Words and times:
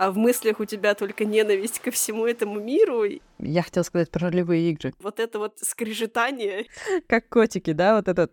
а 0.00 0.10
в 0.10 0.16
мыслях 0.16 0.60
у 0.60 0.64
тебя 0.64 0.94
только 0.94 1.26
ненависть 1.26 1.78
ко 1.80 1.90
всему 1.90 2.24
этому 2.24 2.58
миру. 2.58 3.04
Я 3.38 3.62
хотела 3.62 3.82
сказать 3.82 4.10
про 4.10 4.30
ролевые 4.30 4.70
игры. 4.70 4.94
Вот 4.98 5.20
это 5.20 5.38
вот 5.38 5.58
скрежетание. 5.58 6.64
Как 7.06 7.28
котики, 7.28 7.74
да, 7.74 7.96
вот 7.96 8.08
этот... 8.08 8.32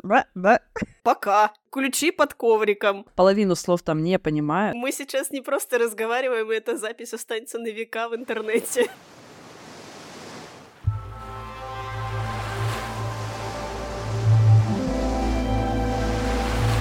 Пока. 1.04 1.52
Ключи 1.70 2.12
под 2.12 2.36
ковриком. 2.36 3.06
Половину 3.18 3.56
слов 3.56 3.82
там 3.82 4.02
не 4.02 4.18
понимаю. 4.18 4.78
Мы 4.78 4.94
сейчас 4.94 5.30
не 5.32 5.42
просто 5.42 5.78
разговариваем, 5.78 6.50
и 6.54 6.56
эта 6.56 6.78
запись 6.78 7.14
останется 7.14 7.60
на 7.60 7.68
века 7.68 8.08
в 8.08 8.16
интернете. 8.16 8.90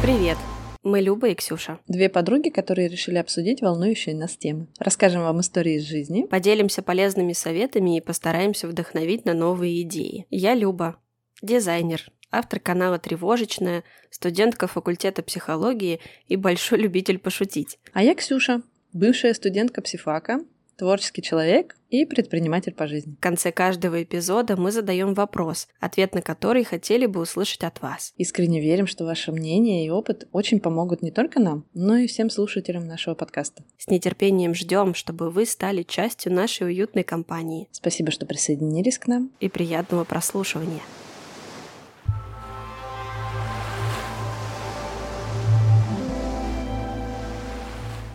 Привет! 0.00 0.38
Мы 0.86 1.00
Люба 1.00 1.30
и 1.30 1.34
Ксюша. 1.34 1.80
Две 1.88 2.08
подруги, 2.08 2.48
которые 2.48 2.86
решили 2.86 3.16
обсудить 3.16 3.60
волнующие 3.60 4.14
нас 4.14 4.36
темы. 4.36 4.68
Расскажем 4.78 5.22
вам 5.22 5.40
истории 5.40 5.78
из 5.78 5.82
жизни. 5.82 6.26
Поделимся 6.26 6.80
полезными 6.80 7.32
советами 7.32 7.96
и 7.96 8.00
постараемся 8.00 8.68
вдохновить 8.68 9.24
на 9.24 9.34
новые 9.34 9.82
идеи. 9.82 10.26
Я 10.30 10.54
Люба, 10.54 11.00
дизайнер, 11.42 12.08
автор 12.30 12.60
канала 12.60 13.00
«Тревожечная», 13.00 13.82
студентка 14.10 14.68
факультета 14.68 15.24
психологии 15.24 15.98
и 16.28 16.36
большой 16.36 16.78
любитель 16.78 17.18
пошутить. 17.18 17.80
А 17.92 18.04
я 18.04 18.14
Ксюша, 18.14 18.62
бывшая 18.92 19.34
студентка 19.34 19.82
психфака, 19.82 20.38
творческий 20.76 21.22
человек 21.22 21.76
и 21.88 22.04
предприниматель 22.04 22.74
по 22.74 22.86
жизни. 22.86 23.14
В 23.14 23.20
конце 23.20 23.52
каждого 23.52 24.02
эпизода 24.02 24.56
мы 24.56 24.72
задаем 24.72 25.14
вопрос, 25.14 25.68
ответ 25.80 26.14
на 26.14 26.22
который 26.22 26.64
хотели 26.64 27.06
бы 27.06 27.20
услышать 27.20 27.64
от 27.64 27.80
вас. 27.80 28.12
Искренне 28.16 28.60
верим, 28.60 28.86
что 28.86 29.04
ваше 29.04 29.32
мнение 29.32 29.86
и 29.86 29.90
опыт 29.90 30.28
очень 30.32 30.60
помогут 30.60 31.02
не 31.02 31.10
только 31.10 31.40
нам, 31.40 31.64
но 31.74 31.96
и 31.96 32.06
всем 32.06 32.30
слушателям 32.30 32.86
нашего 32.86 33.14
подкаста. 33.14 33.64
С 33.78 33.88
нетерпением 33.88 34.54
ждем, 34.54 34.94
чтобы 34.94 35.30
вы 35.30 35.46
стали 35.46 35.82
частью 35.82 36.32
нашей 36.32 36.66
уютной 36.66 37.04
компании. 37.04 37.68
Спасибо, 37.72 38.10
что 38.10 38.26
присоединились 38.26 38.98
к 38.98 39.06
нам. 39.06 39.30
И 39.40 39.48
приятного 39.48 40.04
прослушивания. 40.04 40.82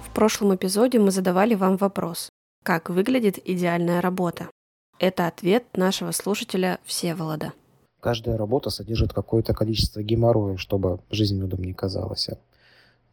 В 0.04 0.14
прошлом 0.14 0.54
эпизоде 0.54 1.00
мы 1.00 1.10
задавали 1.10 1.56
вам 1.56 1.78
вопрос. 1.78 2.30
Как 2.64 2.92
выглядит 2.92 3.40
идеальная 3.44 4.02
работа? 4.02 4.48
Это 5.00 5.26
ответ 5.26 5.66
нашего 5.76 6.12
слушателя 6.12 6.78
Всеволода. 6.84 7.54
Каждая 8.00 8.38
работа 8.38 8.70
содержит 8.70 9.14
какое-то 9.14 9.56
количество 9.56 10.04
геморроя, 10.04 10.58
чтобы 10.58 11.00
жизнь 11.10 11.42
удобнее 11.42 11.74
казалась. 11.74 12.30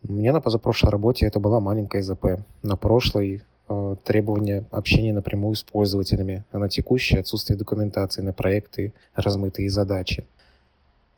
У 0.02 0.12
меня 0.12 0.34
на 0.34 0.42
позапрошлой 0.42 0.92
работе 0.92 1.24
это 1.24 1.40
была 1.40 1.60
маленькая 1.60 2.02
ЗП. 2.02 2.44
На 2.62 2.76
прошлой 2.76 3.42
э, 3.70 3.96
требования 4.04 4.66
общения 4.70 5.14
напрямую 5.14 5.54
с 5.54 5.62
пользователями, 5.62 6.44
а 6.52 6.58
на 6.58 6.68
текущей 6.68 7.16
отсутствие 7.16 7.58
документации 7.58 8.20
на 8.20 8.34
проекты, 8.34 8.92
размытые 9.14 9.70
задачи. 9.70 10.26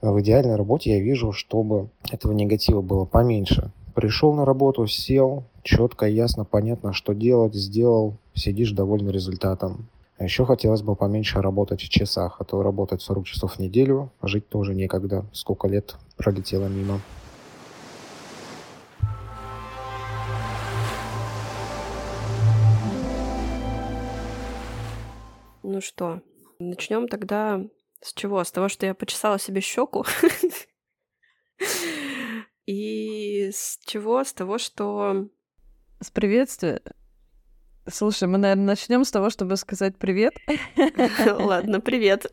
В 0.00 0.20
идеальной 0.20 0.54
работе 0.54 0.90
я 0.90 1.00
вижу, 1.00 1.32
чтобы 1.32 1.90
этого 2.08 2.30
негатива 2.30 2.80
было 2.80 3.06
поменьше. 3.06 3.72
Пришел 3.96 4.32
на 4.34 4.44
работу, 4.44 4.86
сел, 4.86 5.44
четко, 5.62 6.06
ясно, 6.06 6.44
понятно, 6.44 6.92
что 6.92 7.12
делать, 7.12 7.54
сделал, 7.54 8.16
сидишь 8.34 8.72
довольный 8.72 9.12
результатом. 9.12 9.88
А 10.18 10.24
еще 10.24 10.44
хотелось 10.44 10.82
бы 10.82 10.96
поменьше 10.96 11.40
работать 11.40 11.80
в 11.80 11.88
часах, 11.88 12.36
а 12.40 12.44
то 12.44 12.62
работать 12.62 13.00
40 13.00 13.24
часов 13.24 13.54
в 13.54 13.58
неделю, 13.58 14.12
а 14.20 14.28
жить 14.28 14.48
тоже 14.48 14.74
некогда. 14.74 15.24
Сколько 15.32 15.66
лет 15.66 15.96
пролетело 16.16 16.66
мимо. 16.66 17.00
Ну 25.62 25.80
что, 25.80 26.20
начнем 26.58 27.08
тогда 27.08 27.64
с 28.02 28.12
чего? 28.12 28.42
С 28.42 28.50
того, 28.50 28.68
что 28.68 28.86
я 28.86 28.94
почесала 28.94 29.38
себе 29.38 29.60
щеку. 29.60 30.04
И 32.66 33.50
с 33.52 33.78
чего? 33.84 34.22
С 34.24 34.32
того, 34.32 34.58
что 34.58 35.28
с 36.00 36.10
приветствия. 36.10 36.80
Слушай, 37.86 38.28
мы, 38.28 38.38
наверное, 38.38 38.66
начнем 38.66 39.04
с 39.04 39.10
того, 39.10 39.30
чтобы 39.30 39.56
сказать 39.56 39.96
привет. 39.98 40.34
Ладно, 41.26 41.80
привет. 41.80 42.26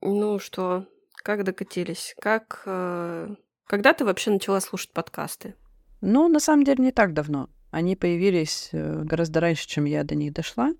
Ну 0.00 0.38
что, 0.38 0.86
как 1.22 1.44
докатились? 1.44 2.14
Как... 2.20 2.62
Э, 2.64 3.28
когда 3.66 3.92
ты 3.92 4.04
вообще 4.04 4.30
начала 4.30 4.60
слушать 4.60 4.92
подкасты? 4.92 5.54
Ну, 6.00 6.28
на 6.28 6.40
самом 6.40 6.64
деле, 6.64 6.84
не 6.84 6.92
так 6.92 7.12
давно. 7.12 7.50
Они 7.70 7.96
появились 7.96 8.70
э, 8.72 9.02
гораздо 9.02 9.40
раньше, 9.40 9.68
чем 9.68 9.84
я 9.84 10.02
до 10.02 10.14
них 10.14 10.32
дошла. 10.32 10.72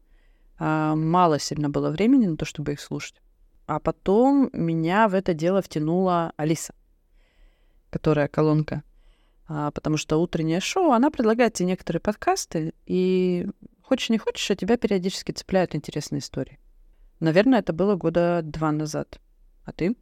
А, 0.58 0.94
мало 0.94 1.38
сильно 1.38 1.68
было 1.68 1.90
времени 1.90 2.26
на 2.26 2.36
то, 2.36 2.46
чтобы 2.46 2.72
их 2.72 2.80
слушать. 2.80 3.20
А 3.66 3.78
потом 3.78 4.48
меня 4.52 5.08
в 5.08 5.14
это 5.14 5.34
дело 5.34 5.60
втянула 5.60 6.32
Алиса, 6.36 6.74
которая 7.90 8.28
колонка 8.28 8.82
потому 9.74 9.96
что 9.96 10.18
утреннее 10.18 10.60
шоу, 10.60 10.92
она 10.92 11.10
предлагает 11.10 11.54
тебе 11.54 11.66
некоторые 11.66 12.00
подкасты, 12.00 12.72
и 12.86 13.46
хочешь 13.82 14.10
не 14.10 14.18
хочешь, 14.18 14.50
а 14.50 14.56
тебя 14.56 14.76
периодически 14.76 15.32
цепляют 15.32 15.74
интересные 15.74 16.20
истории. 16.20 16.58
Наверное, 17.18 17.58
это 17.58 17.72
было 17.72 17.96
года 17.96 18.40
два 18.42 18.72
назад. 18.72 19.20
А 19.64 19.72
ты? 19.72 19.96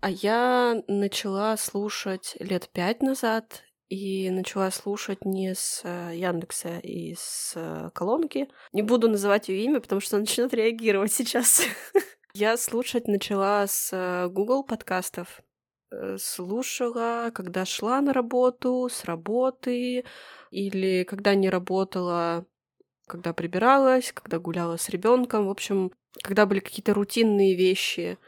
А 0.00 0.10
я 0.10 0.82
начала 0.88 1.56
слушать 1.56 2.36
лет 2.40 2.70
пять 2.72 3.02
назад, 3.02 3.62
и 3.92 4.30
начала 4.30 4.70
слушать 4.70 5.26
не 5.26 5.54
с 5.54 5.82
э, 5.84 6.12
Яндекса 6.14 6.78
и 6.78 7.14
с 7.14 7.52
э, 7.54 7.90
колонки. 7.92 8.48
Не 8.72 8.80
буду 8.80 9.06
называть 9.10 9.50
ее 9.50 9.64
имя, 9.64 9.80
потому 9.80 10.00
что 10.00 10.16
она 10.16 10.22
начнет 10.22 10.54
реагировать 10.54 11.12
сейчас. 11.12 11.62
Я 12.32 12.56
слушать 12.56 13.06
начала 13.06 13.66
с 13.66 13.90
э, 13.92 14.28
Google 14.28 14.64
подкастов. 14.64 15.42
Э, 15.92 16.16
слушала, 16.18 17.30
когда 17.34 17.64
шла 17.64 18.00
на 18.00 18.12
работу, 18.12 18.88
с 18.90 19.04
работы, 19.04 20.04
или 20.50 21.04
когда 21.04 21.34
не 21.34 21.50
работала, 21.50 22.46
когда 23.06 23.32
прибиралась, 23.32 24.12
когда 24.12 24.38
гуляла 24.38 24.76
с 24.78 24.88
ребенком. 24.88 25.46
В 25.46 25.50
общем, 25.50 25.92
когда 26.22 26.46
были 26.46 26.60
какие-то 26.60 26.94
рутинные 26.94 27.54
вещи, 27.54 28.18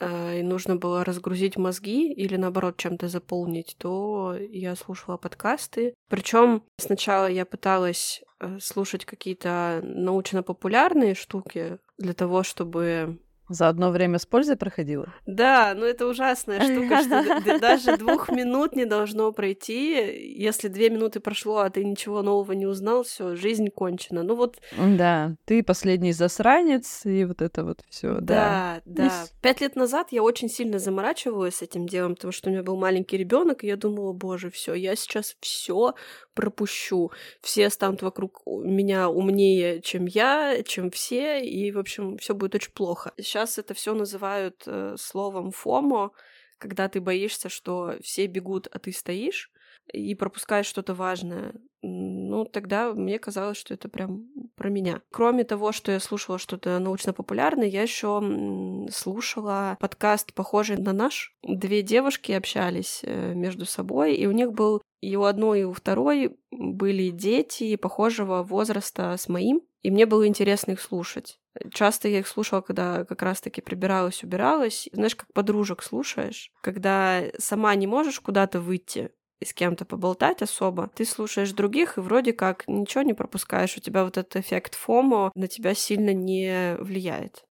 э, 0.00 0.40
и 0.40 0.42
нужно 0.42 0.76
было 0.76 1.04
разгрузить 1.04 1.56
мозги 1.56 2.12
или 2.12 2.36
наоборот 2.36 2.76
чем-то 2.76 3.08
заполнить, 3.08 3.76
то 3.78 4.36
я 4.50 4.74
слушала 4.74 5.16
подкасты. 5.16 5.94
Причем 6.08 6.64
сначала 6.78 7.26
я 7.26 7.46
пыталась 7.46 8.22
э, 8.40 8.58
слушать 8.60 9.04
какие-то 9.04 9.80
научно-популярные 9.84 11.14
штуки 11.14 11.78
для 11.98 12.14
того, 12.14 12.42
чтобы 12.42 13.20
за 13.48 13.68
одно 13.68 13.90
время 13.90 14.18
с 14.18 14.26
пользой 14.26 14.56
проходила? 14.56 15.12
Да, 15.26 15.74
но 15.76 15.84
это 15.84 16.06
ужасная 16.06 16.60
штука, 16.60 17.02
что 17.02 17.58
даже 17.60 17.96
двух 17.96 18.30
минут 18.30 18.74
не 18.74 18.84
должно 18.84 19.32
пройти. 19.32 20.34
Если 20.36 20.68
две 20.68 20.90
минуты 20.90 21.20
прошло, 21.20 21.58
а 21.58 21.70
ты 21.70 21.84
ничего 21.84 22.22
нового 22.22 22.52
не 22.52 22.66
узнал, 22.66 23.02
все, 23.02 23.34
жизнь 23.36 23.68
кончена. 23.68 24.22
Ну 24.22 24.34
вот. 24.34 24.60
Да, 24.78 25.34
ты 25.44 25.62
последний 25.62 26.12
засранец, 26.12 27.04
и 27.04 27.24
вот 27.24 27.42
это 27.42 27.64
вот 27.64 27.80
все. 27.88 28.20
Да, 28.20 28.80
да. 28.84 29.08
да. 29.08 29.24
Пять 29.40 29.60
лет 29.60 29.76
назад 29.76 30.08
я 30.10 30.22
очень 30.22 30.48
сильно 30.48 30.78
заморачивалась 30.78 31.62
этим 31.62 31.86
делом, 31.86 32.14
потому 32.14 32.32
что 32.32 32.48
у 32.48 32.52
меня 32.52 32.62
был 32.62 32.76
маленький 32.76 33.16
ребенок, 33.16 33.64
и 33.64 33.66
я 33.66 33.76
думала, 33.76 34.12
боже, 34.12 34.50
все, 34.50 34.74
я 34.74 34.96
сейчас 34.96 35.36
все 35.40 35.94
пропущу. 36.34 37.12
Все 37.40 37.70
станут 37.70 38.02
вокруг 38.02 38.42
меня 38.46 39.08
умнее, 39.08 39.80
чем 39.80 40.06
я, 40.06 40.62
чем 40.64 40.90
все, 40.90 41.40
и, 41.44 41.70
в 41.72 41.78
общем, 41.78 42.16
все 42.18 42.34
будет 42.34 42.54
очень 42.54 42.72
плохо. 42.72 43.12
Сейчас 43.16 43.58
это 43.58 43.74
все 43.74 43.94
называют 43.94 44.62
э, 44.66 44.96
словом 44.98 45.52
фомо, 45.52 46.10
когда 46.58 46.88
ты 46.88 47.00
боишься, 47.00 47.48
что 47.48 47.96
все 48.02 48.26
бегут, 48.26 48.68
а 48.72 48.78
ты 48.78 48.92
стоишь 48.92 49.51
и 49.92 50.14
пропускаешь 50.14 50.66
что-то 50.66 50.94
важное. 50.94 51.54
Ну, 51.82 52.44
тогда 52.44 52.92
мне 52.92 53.18
казалось, 53.18 53.56
что 53.56 53.74
это 53.74 53.88
прям 53.88 54.28
про 54.54 54.70
меня. 54.70 55.02
Кроме 55.10 55.42
того, 55.42 55.72
что 55.72 55.90
я 55.90 55.98
слушала 55.98 56.38
что-то 56.38 56.78
научно-популярное, 56.78 57.66
я 57.66 57.82
еще 57.82 58.86
слушала 58.92 59.76
подкаст, 59.80 60.32
похожий 60.32 60.76
на 60.76 60.92
наш. 60.92 61.36
Две 61.42 61.82
девушки 61.82 62.30
общались 62.32 63.00
э, 63.02 63.34
между 63.34 63.66
собой, 63.66 64.14
и 64.14 64.26
у 64.26 64.32
них 64.32 64.52
был 64.52 64.80
и 65.00 65.16
у 65.16 65.24
одной, 65.24 65.60
и 65.62 65.64
у 65.64 65.72
второй 65.72 66.38
были 66.52 67.10
дети 67.10 67.74
похожего 67.74 68.44
возраста 68.44 69.16
с 69.18 69.28
моим, 69.28 69.62
и 69.82 69.90
мне 69.90 70.06
было 70.06 70.28
интересно 70.28 70.72
их 70.72 70.80
слушать. 70.80 71.40
Часто 71.72 72.08
я 72.08 72.20
их 72.20 72.28
слушала, 72.28 72.60
когда 72.60 73.04
как 73.04 73.20
раз-таки 73.22 73.60
прибиралась, 73.60 74.22
убиралась. 74.22 74.88
Знаешь, 74.92 75.16
как 75.16 75.32
подружек 75.32 75.82
слушаешь, 75.82 76.52
когда 76.62 77.24
сама 77.38 77.74
не 77.74 77.88
можешь 77.88 78.20
куда-то 78.20 78.60
выйти, 78.60 79.10
и 79.42 79.44
с 79.44 79.52
кем-то 79.52 79.84
поболтать 79.84 80.40
особо, 80.40 80.88
ты 80.94 81.04
слушаешь 81.04 81.52
других 81.52 81.98
и 81.98 82.00
вроде 82.00 82.32
как 82.32 82.64
ничего 82.68 83.02
не 83.02 83.12
пропускаешь, 83.12 83.76
у 83.76 83.80
тебя 83.80 84.04
вот 84.04 84.16
этот 84.16 84.36
эффект 84.36 84.74
фомо 84.76 85.32
на 85.34 85.48
тебя 85.48 85.74
сильно 85.74 86.14
не 86.14 86.76
влияет. 86.78 87.44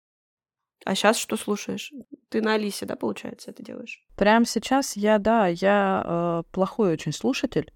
А 0.85 0.95
сейчас 0.95 1.17
что 1.17 1.37
слушаешь? 1.37 1.91
Ты 2.29 2.41
на 2.41 2.55
Алисе, 2.55 2.85
да, 2.85 2.95
получается, 2.95 3.51
это 3.51 3.61
делаешь? 3.61 4.03
Прямо 4.15 4.45
сейчас 4.45 4.95
я, 4.95 5.19
да, 5.19 5.47
я 5.47 6.03
э, 6.03 6.43
плохой 6.51 6.93
очень 6.93 7.11
слушатель. 7.11 7.71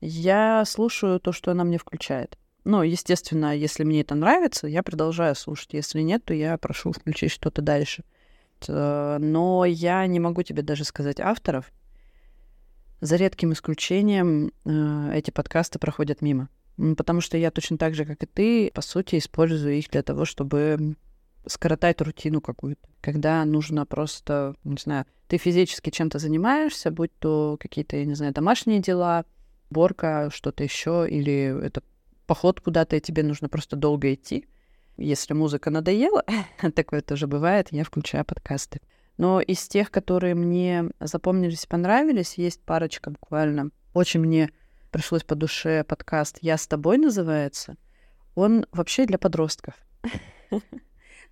Я 0.00 0.64
слушаю 0.66 1.20
то, 1.20 1.32
что 1.32 1.52
она 1.52 1.64
мне 1.64 1.78
включает. 1.78 2.36
Ну, 2.64 2.82
естественно, 2.82 3.56
если 3.56 3.84
мне 3.84 4.00
это 4.00 4.14
нравится, 4.14 4.66
я 4.66 4.82
продолжаю 4.82 5.34
слушать. 5.36 5.72
Если 5.72 6.00
нет, 6.00 6.24
то 6.24 6.34
я 6.34 6.58
прошу 6.58 6.92
включить 6.92 7.30
что-то 7.30 7.62
дальше. 7.62 8.04
Э, 8.68 9.16
но 9.18 9.64
я 9.64 10.06
не 10.06 10.20
могу 10.20 10.42
тебе 10.42 10.62
даже 10.62 10.84
сказать 10.84 11.20
авторов. 11.20 11.72
За 13.00 13.16
редким 13.16 13.52
исключением 13.52 14.52
э, 14.64 15.10
эти 15.14 15.30
подкасты 15.30 15.78
проходят 15.78 16.22
мимо. 16.22 16.48
Потому 16.96 17.20
что 17.20 17.36
я 17.36 17.50
точно 17.50 17.78
так 17.78 17.94
же, 17.94 18.04
как 18.04 18.22
и 18.22 18.26
ты, 18.26 18.70
по 18.74 18.82
сути, 18.82 19.18
использую 19.18 19.74
их 19.74 19.90
для 19.90 20.02
того, 20.02 20.24
чтобы 20.24 20.96
скоротать 21.46 22.00
рутину 22.00 22.40
какую-то. 22.40 22.88
Когда 23.00 23.44
нужно 23.44 23.86
просто, 23.86 24.56
не 24.64 24.78
знаю, 24.80 25.06
ты 25.28 25.36
физически 25.36 25.90
чем-то 25.90 26.18
занимаешься, 26.18 26.90
будь 26.90 27.16
то 27.18 27.56
какие-то, 27.60 27.96
я 27.96 28.04
не 28.04 28.14
знаю, 28.14 28.32
домашние 28.32 28.80
дела, 28.80 29.24
борка, 29.70 30.30
что-то 30.32 30.64
еще, 30.64 31.06
или 31.08 31.64
это 31.64 31.82
поход 32.26 32.60
куда-то, 32.60 32.96
и 32.96 33.00
тебе 33.00 33.22
нужно 33.22 33.48
просто 33.48 33.76
долго 33.76 34.12
идти. 34.12 34.46
Если 34.96 35.34
музыка 35.34 35.70
надоела, 35.70 36.24
такое 36.74 37.02
тоже 37.02 37.26
бывает, 37.26 37.68
я 37.70 37.84
включаю 37.84 38.24
подкасты. 38.24 38.80
Но 39.16 39.40
из 39.40 39.66
тех, 39.68 39.90
которые 39.90 40.34
мне 40.34 40.90
запомнились 41.00 41.64
и 41.64 41.68
понравились, 41.68 42.34
есть 42.34 42.60
парочка 42.60 43.10
буквально. 43.10 43.70
Очень 43.92 44.20
мне 44.20 44.50
пришлось 44.90 45.22
по 45.22 45.34
душе 45.34 45.84
подкаст 45.84 46.38
«Я 46.40 46.56
с 46.56 46.66
тобой» 46.66 46.98
называется. 46.98 47.76
Он 48.34 48.66
вообще 48.72 49.06
для 49.06 49.18
подростков. 49.18 49.74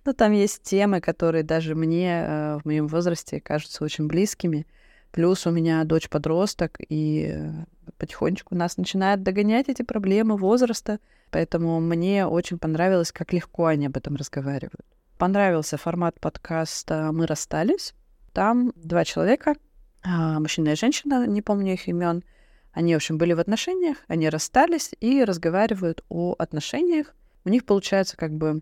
Ну, 0.05 0.11
там 0.11 0.33
есть 0.33 0.63
темы, 0.63 0.99
которые 0.99 1.43
даже 1.43 1.75
мне 1.75 2.25
э, 2.27 2.59
в 2.61 2.65
моем 2.65 2.87
возрасте 2.87 3.39
кажутся 3.39 3.85
очень 3.85 4.07
близкими. 4.07 4.67
Плюс 5.13 5.47
у 5.47 5.51
меня 5.51 5.81
дочь 5.85 6.09
подросток, 6.09 6.77
и 6.89 7.31
э, 7.33 7.51
потихонечку 7.97 8.53
нас 8.53 8.75
начинают 8.75 9.23
догонять 9.23 9.69
эти 9.69 9.81
проблемы 9.81 10.35
возраста. 10.35 10.99
Поэтому 11.31 11.79
мне 11.79 12.27
очень 12.27 12.57
понравилось, 12.57 13.13
как 13.13 13.31
легко 13.31 13.67
они 13.67 13.85
об 13.85 13.95
этом 13.95 14.17
разговаривают. 14.17 14.85
Понравился 15.17 15.77
формат 15.77 16.19
подкаста 16.19 17.11
«Мы 17.11 17.27
расстались». 17.27 17.93
Там 18.33 18.73
два 18.75 19.05
человека, 19.05 19.55
а, 20.03 20.39
мужчина 20.39 20.69
и 20.69 20.75
женщина, 20.75 21.27
не 21.27 21.41
помню 21.41 21.73
их 21.73 21.87
имен, 21.87 22.23
они, 22.71 22.93
в 22.93 22.97
общем, 22.97 23.17
были 23.19 23.33
в 23.33 23.39
отношениях, 23.39 23.97
они 24.07 24.27
расстались 24.27 24.91
и 24.99 25.23
разговаривают 25.23 26.03
о 26.09 26.35
отношениях. 26.37 27.13
У 27.45 27.49
них 27.49 27.65
получается 27.65 28.17
как 28.17 28.33
бы, 28.33 28.61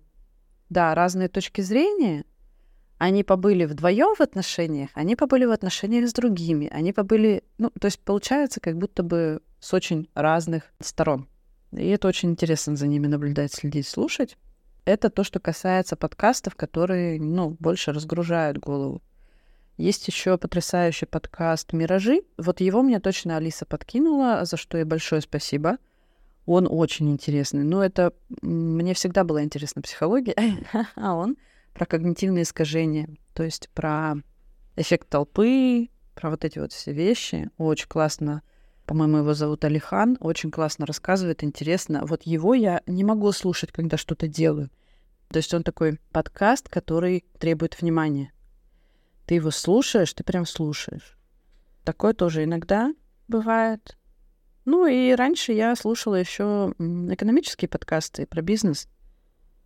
да, 0.69 0.93
разные 0.93 1.29
точки 1.29 1.61
зрения. 1.61 2.25
Они 2.97 3.23
побыли 3.23 3.65
вдвоем 3.65 4.13
в 4.13 4.21
отношениях, 4.21 4.89
они 4.93 5.15
побыли 5.15 5.45
в 5.45 5.51
отношениях 5.51 6.07
с 6.07 6.13
другими, 6.13 6.67
они 6.67 6.93
побыли, 6.93 7.43
ну, 7.57 7.71
то 7.71 7.85
есть 7.85 7.99
получается 7.99 8.59
как 8.59 8.77
будто 8.77 9.01
бы 9.01 9.41
с 9.59 9.73
очень 9.73 10.09
разных 10.13 10.71
сторон. 10.79 11.27
И 11.71 11.87
это 11.87 12.07
очень 12.07 12.31
интересно 12.31 12.75
за 12.75 12.85
ними 12.85 13.07
наблюдать, 13.07 13.53
следить, 13.53 13.87
слушать. 13.87 14.37
Это 14.85 15.09
то, 15.09 15.23
что 15.23 15.39
касается 15.39 15.95
подкастов, 15.95 16.55
которые, 16.55 17.19
ну, 17.21 17.55
больше 17.59 17.91
разгружают 17.91 18.57
голову. 18.57 19.01
Есть 19.77 20.07
еще 20.07 20.37
потрясающий 20.37 21.05
подкаст 21.05 21.73
«Миражи». 21.73 22.21
Вот 22.37 22.61
его 22.61 22.81
мне 22.81 22.99
точно 22.99 23.37
Алиса 23.37 23.65
подкинула, 23.65 24.43
за 24.43 24.57
что 24.57 24.77
ей 24.77 24.83
большое 24.83 25.21
спасибо. 25.21 25.77
Он 26.45 26.67
очень 26.69 27.11
интересный. 27.11 27.63
Ну, 27.63 27.81
это... 27.81 28.13
Мне 28.41 28.93
всегда 28.93 29.23
была 29.23 29.43
интересна 29.43 29.81
психология, 29.81 30.35
а 30.95 31.15
он 31.15 31.37
про 31.73 31.85
когнитивные 31.85 32.43
искажения. 32.43 33.09
То 33.33 33.43
есть 33.43 33.69
про 33.69 34.15
эффект 34.75 35.09
толпы, 35.09 35.89
про 36.15 36.31
вот 36.31 36.43
эти 36.43 36.59
вот 36.59 36.73
все 36.73 36.91
вещи. 36.91 37.49
Очень 37.57 37.87
классно. 37.87 38.41
По-моему, 38.91 39.19
его 39.19 39.33
зовут 39.33 39.63
Алихан. 39.63 40.17
Очень 40.19 40.51
классно 40.51 40.85
рассказывает, 40.85 41.45
интересно. 41.45 42.05
Вот 42.05 42.23
его 42.23 42.53
я 42.53 42.81
не 42.85 43.05
могу 43.05 43.31
слушать, 43.31 43.71
когда 43.71 43.95
что-то 43.95 44.27
делаю. 44.27 44.69
То 45.29 45.37
есть 45.37 45.53
он 45.53 45.63
такой 45.63 45.97
подкаст, 46.11 46.67
который 46.67 47.23
требует 47.39 47.81
внимания 47.81 48.33
ты 49.31 49.35
его 49.35 49.49
слушаешь, 49.49 50.13
ты 50.13 50.25
прям 50.25 50.45
слушаешь. 50.45 51.17
Такое 51.85 52.13
тоже 52.13 52.43
иногда 52.43 52.93
бывает. 53.29 53.97
Ну 54.65 54.85
и 54.85 55.13
раньше 55.13 55.53
я 55.53 55.73
слушала 55.77 56.15
еще 56.15 56.73
экономические 56.77 57.69
подкасты 57.69 58.25
про 58.25 58.41
бизнес. 58.41 58.89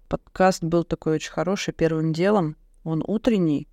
Подкаст 0.07 0.63
был 0.63 0.83
такой 0.83 1.15
очень 1.15 1.31
хороший 1.31 1.73
первым 1.73 2.13
делом. 2.13 2.57
Он 2.83 3.03
утренний, 3.07 3.67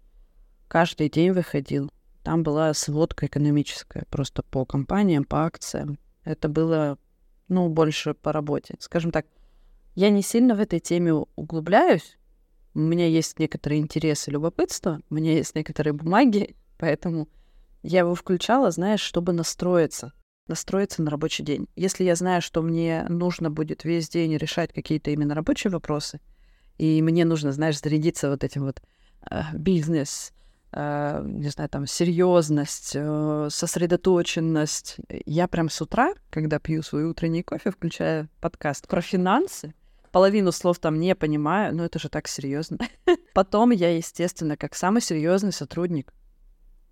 каждый 0.66 1.10
день 1.10 1.32
выходил. 1.32 1.93
Там 2.22 2.42
была 2.42 2.72
сводка 2.74 3.26
экономическая, 3.26 4.04
просто 4.10 4.42
по 4.42 4.64
компаниям, 4.64 5.24
по 5.24 5.44
акциям. 5.44 5.98
Это 6.24 6.48
было, 6.48 6.98
ну, 7.48 7.69
больше 7.69 8.14
по 8.14 8.32
работе. 8.32 8.76
Скажем 8.78 9.10
так, 9.10 9.26
я 9.94 10.10
не 10.10 10.22
сильно 10.22 10.54
в 10.54 10.60
этой 10.60 10.80
теме 10.80 11.12
углубляюсь, 11.12 12.16
у 12.74 12.78
меня 12.78 13.06
есть 13.06 13.38
некоторые 13.38 13.80
интересы, 13.80 14.30
любопытство, 14.30 15.00
у 15.10 15.14
меня 15.14 15.32
есть 15.32 15.54
некоторые 15.54 15.92
бумаги, 15.92 16.56
поэтому 16.78 17.28
я 17.82 18.00
его 18.00 18.14
включала, 18.14 18.70
знаешь, 18.70 19.00
чтобы 19.00 19.32
настроиться, 19.32 20.12
настроиться 20.46 21.02
на 21.02 21.10
рабочий 21.10 21.42
день. 21.42 21.68
Если 21.76 22.04
я 22.04 22.14
знаю, 22.14 22.40
что 22.40 22.62
мне 22.62 23.04
нужно 23.08 23.50
будет 23.50 23.84
весь 23.84 24.08
день 24.08 24.36
решать 24.36 24.72
какие-то 24.72 25.10
именно 25.10 25.34
рабочие 25.34 25.70
вопросы, 25.70 26.20
и 26.78 27.02
мне 27.02 27.25
нужно, 27.25 27.52
знаешь, 27.52 27.80
зарядиться 27.80 28.30
вот 28.30 28.44
этим 28.44 28.62
вот 28.62 28.80
э, 29.30 29.42
бизнес, 29.52 30.32
не 30.74 31.48
знаю, 31.48 31.69
там, 31.69 31.86
серьезность, 31.86 32.92
э, 32.94 33.48
сосредоточенность. 33.50 34.96
Я 35.26 35.46
прям 35.48 35.69
с 35.69 35.80
утра, 35.82 36.14
когда 36.30 36.58
пью 36.58 36.82
свой 36.82 37.04
утренний 37.04 37.42
кофе, 37.42 37.70
включаю 37.70 38.28
подкаст 38.40 38.88
про 38.88 39.02
финансы, 39.02 39.74
половину 40.12 40.52
слов 40.52 40.78
там 40.78 40.98
не 40.98 41.14
понимаю, 41.14 41.74
но 41.74 41.84
это 41.84 41.98
же 41.98 42.08
так 42.08 42.28
серьезно. 42.28 42.78
Потом 43.34 43.70
я, 43.70 43.96
естественно, 43.96 44.56
как 44.56 44.74
самый 44.74 45.02
серьезный 45.02 45.52
сотрудник, 45.52 46.12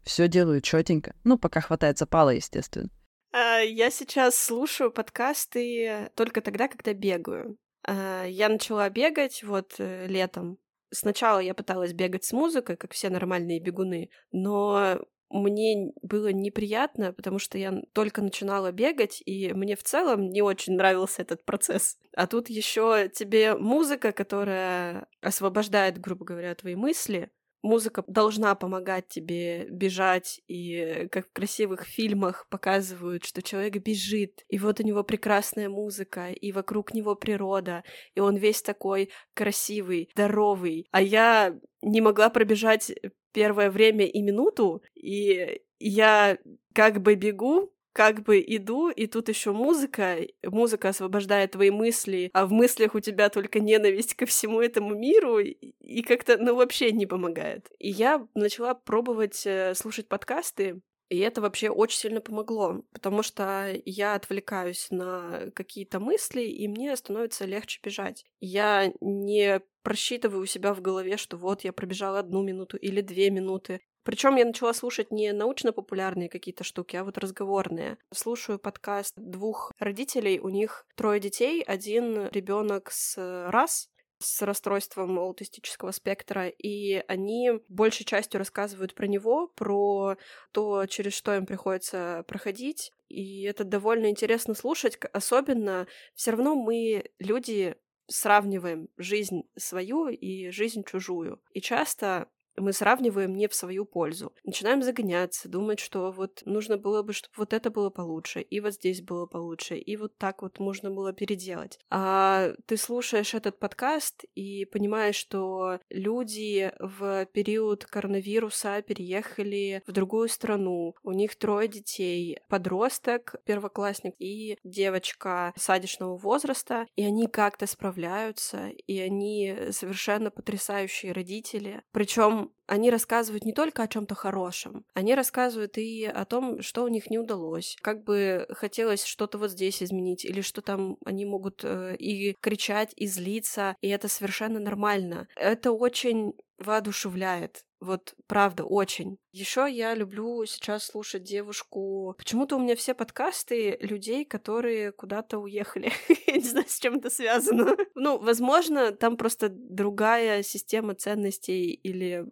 все 0.03 0.29
делаю 0.29 0.61
четенько. 0.61 1.15
Ну, 1.25 1.39
пока 1.39 1.61
хватает 1.61 1.99
запала, 1.99 2.31
естественно. 2.31 2.91
А, 3.33 3.59
я 3.61 3.91
сейчас 3.91 4.37
слушаю 4.37 4.91
подкасты 4.91 6.11
только 6.17 6.41
тогда, 6.41 6.69
когда 6.69 6.95
бегаю. 6.95 7.57
А, 7.87 8.25
я 8.25 8.49
начала 8.49 8.89
бегать 8.91 9.43
вот 9.43 9.75
э, 9.79 10.07
летом. 10.07 10.59
Сначала 10.91 11.39
я 11.39 11.55
пыталась 11.55 11.93
бегать 11.93 12.25
с 12.25 12.33
музыкой, 12.33 12.77
как 12.77 12.93
все 12.93 13.11
нормальные 13.11 13.61
бегуны, 13.61 14.11
но 14.33 15.01
мне 15.31 15.93
было 16.03 16.33
неприятно, 16.33 17.13
потому 17.13 17.39
что 17.39 17.57
я 17.57 17.83
только 17.93 18.21
начинала 18.21 18.73
бегать, 18.73 19.23
и 19.25 19.53
мне 19.53 19.77
в 19.77 19.85
целом 19.85 20.29
не 20.29 20.43
очень 20.43 20.75
нравился 20.75 21.23
этот 21.23 21.45
процесс. 21.45 21.99
А 22.17 22.27
тут 22.27 22.51
еще 22.51 23.09
тебе 23.09 23.55
музыка, 23.55 24.11
которая 24.11 25.07
освобождает, 25.21 26.01
грубо 26.01 26.25
говоря, 26.25 26.55
твои 26.57 26.75
мысли, 26.75 27.31
музыка 27.63 28.05
должна 28.07 28.55
помогать 28.55 29.09
тебе 29.09 29.67
бежать, 29.71 30.41
и 30.47 31.09
как 31.11 31.29
в 31.29 31.33
красивых 31.33 31.85
фильмах 31.85 32.47
показывают, 32.51 33.25
что 33.25 33.43
человек 33.43 33.83
бежит, 33.83 34.45
и 34.49 34.59
вот 34.59 34.81
у 34.81 34.83
него 34.83 35.05
прекрасная 35.05 35.69
музыка, 35.69 36.31
и 36.31 36.53
вокруг 36.53 36.95
него 36.95 37.15
природа, 37.15 37.85
и 38.15 38.21
он 38.21 38.37
весь 38.37 38.63
такой 38.63 39.11
красивый, 39.35 40.09
здоровый. 40.15 40.87
А 40.91 41.03
я 41.03 41.59
не 41.83 42.01
могла 42.01 42.31
пробежать 42.31 42.93
первое 43.33 43.71
время 43.71 44.07
и 44.07 44.23
минуту, 44.23 44.83
и 44.95 45.61
я 45.79 46.39
как 46.75 47.01
бы 47.01 47.15
бегу, 47.15 47.73
как 47.93 48.23
бы 48.23 48.43
иду, 48.47 48.91
и 48.91 49.07
тут 49.07 49.29
еще 49.29 49.53
музыка, 49.53 50.19
музыка 50.45 50.91
освобождает 50.91 51.53
твои 51.53 51.71
мысли, 51.71 52.31
а 52.33 52.47
в 52.47 52.53
мыслях 52.53 52.95
у 52.95 53.01
тебя 53.01 53.29
только 53.29 53.61
ненависть 53.61 54.15
ко 54.15 54.27
всему 54.27 54.61
этому 54.61 54.95
миру, 54.95 55.39
и 55.39 56.03
как-то, 56.03 56.39
ну, 56.39 56.55
вообще 56.55 56.93
не 56.93 57.07
помогает. 57.07 57.71
И 57.79 57.91
я 57.91 58.27
начала 58.35 58.75
пробовать 58.75 59.43
э, 59.47 59.75
слушать 59.75 60.09
подкасты, 60.09 60.81
и 61.11 61.19
это 61.19 61.41
вообще 61.41 61.71
очень 61.71 61.99
сильно 61.99 62.21
помогло, 62.21 62.85
потому 62.93 63.25
что 63.25 63.75
я 63.85 64.15
отвлекаюсь 64.15 64.87
на 64.91 65.51
какие-то 65.57 65.99
мысли, 65.99 66.43
и 66.43 66.69
мне 66.69 66.97
становится 66.97 67.47
легче 67.47 67.81
бежать. 67.83 68.25
Я 68.39 68.93
не 69.01 69.61
просчитываю 69.83 70.43
у 70.43 70.47
себя 70.47 70.73
в 70.73 70.81
голове, 70.81 71.17
что 71.17 71.37
вот 71.37 71.65
я 71.65 71.73
пробежала 71.73 72.21
одну 72.21 72.43
минуту 72.45 72.77
или 72.77 73.01
две 73.01 73.31
минуты. 73.31 73.81
Причем 74.03 74.37
я 74.37 74.45
начала 74.45 74.73
слушать 74.73 75.11
не 75.11 75.33
научно-популярные 75.33 76.29
какие-то 76.29 76.65
штуки, 76.65 76.97
а 76.97 77.05
вот 77.05 77.19
разговорные. 77.19 77.99
Слушаю 78.13 78.59
подкаст 78.59 79.15
двух 79.17 79.73
родителей, 79.79 80.41
у 80.41 80.49
них 80.49 80.87
трое 80.97 81.21
детей, 81.21 81.63
один 81.63 82.29
ребенок 82.29 82.91
с 82.91 83.17
раз, 83.51 83.91
с 84.19 84.43
расстройством 84.43 85.19
аутистического 85.19 85.91
спектра, 85.93 86.49
и 86.49 87.03
они 87.09 87.53
большей 87.69 88.05
частью 88.05 88.39
рассказывают 88.39 88.95
про 88.95 89.07
него, 89.07 89.49
про 89.49 90.17
то, 90.53 90.87
через 90.87 91.15
что 91.15 91.35
им 91.35 91.47
приходится 91.47 92.25
проходить, 92.27 92.93
и 93.09 93.43
это 93.43 93.65
довольно 93.65 94.09
интересно 94.11 94.55
слушать, 94.55 94.99
особенно 95.13 95.87
все 96.15 96.33
равно 96.33 96.55
мы 96.55 97.11
люди 97.19 97.77
сравниваем 98.07 98.89
жизнь 98.97 99.43
свою 99.57 100.09
и 100.09 100.51
жизнь 100.51 100.85
чужую. 100.85 101.41
И 101.53 101.61
часто 101.61 102.29
мы 102.61 102.73
сравниваем 102.73 103.35
не 103.35 103.49
в 103.49 103.55
свою 103.55 103.85
пользу. 103.85 104.33
Начинаем 104.45 104.83
загоняться, 104.83 105.49
думать, 105.49 105.81
что 105.81 106.11
вот 106.13 106.43
нужно 106.45 106.77
было 106.79 107.03
бы, 107.03 107.13
чтобы 107.13 107.35
вот 107.37 107.53
это 107.53 107.71
было 107.71 107.91
получше, 107.91 108.41
и 108.41 108.61
вот 108.61 108.75
здесь 108.75 109.03
было 109.03 109.27
получше, 109.27 109.77
и 109.77 109.97
вот 109.97 110.17
так 110.19 110.43
вот 110.43 110.59
можно 110.59 110.91
было 110.91 111.13
переделать. 111.13 111.79
А 111.91 112.53
ты 112.67 112.77
слушаешь 112.77 113.35
этот 113.35 113.59
подкаст 113.59 114.25
и 114.35 114.65
понимаешь, 114.65 115.17
что 115.17 115.79
люди 115.91 116.73
в 116.79 117.27
период 117.27 117.85
коронавируса 117.85 118.83
переехали 118.83 119.83
в 119.87 119.93
другую 119.93 120.29
страну, 120.29 120.95
у 121.03 121.13
них 121.13 121.37
трое 121.37 121.69
детей, 121.69 122.39
подросток, 122.49 123.37
первоклассник 123.45 124.15
и 124.19 124.59
девочка 124.65 125.53
садишного 125.57 126.17
возраста, 126.17 126.87
и 126.97 127.05
они 127.05 127.27
как-то 127.27 127.67
справляются, 127.67 128.69
и 128.69 128.99
они 128.99 129.57
совершенно 129.71 130.31
потрясающие 130.31 131.13
родители. 131.13 131.83
Причем 131.93 132.50
они 132.67 132.91
рассказывают 132.91 133.45
не 133.45 133.53
только 133.53 133.83
о 133.83 133.89
чем-то 133.89 134.15
хорошем, 134.15 134.85
они 134.95 135.15
рассказывают 135.15 135.79
и 135.79 136.05
о 136.07 136.25
том, 136.25 136.63
что 136.63 136.85
у 136.85 136.89
них 136.89 137.11
не 137.11 137.19
удалось, 137.19 137.77
как 137.83 138.05
бы 138.05 138.47
хотелось 138.51 139.05
что-то 139.05 139.39
вот 139.39 139.51
здесь 139.51 139.83
изменить, 139.83 140.25
или 140.25 140.41
что 140.41 140.63
там 140.63 140.97
они 141.05 141.25
могут 141.25 141.65
э, 141.65 141.97
и 141.97 142.35
кричать, 142.41 142.93
и 142.97 143.07
злиться, 143.07 143.77
и 143.81 143.89
это 143.89 144.09
совершенно 144.09 144.61
нормально. 144.61 145.29
Это 145.37 145.73
очень 145.73 146.35
воодушевляет. 146.59 147.65
Вот 147.81 148.15
правда, 148.27 148.65
очень. 148.65 149.19
Еще 149.33 149.67
я 149.71 149.95
люблю 149.95 150.45
сейчас 150.45 150.85
слушать 150.85 151.23
девушку. 151.23 152.15
Почему-то 152.19 152.57
у 152.57 152.59
меня 152.59 152.77
все 152.77 152.95
подкасты 152.95 153.79
людей, 153.81 154.27
которые 154.27 154.93
куда-то 154.93 155.39
уехали. 155.39 155.91
я 156.27 156.35
не 156.35 156.41
знаю, 156.41 156.67
с 156.69 156.79
чем 156.79 156.97
это 156.97 157.09
связано. 157.09 157.77
ну, 157.95 158.19
возможно, 158.19 158.93
там 158.93 159.17
просто 159.17 159.49
другая 159.49 160.43
система 160.43 160.95
ценностей 160.95 161.73
или 161.73 162.27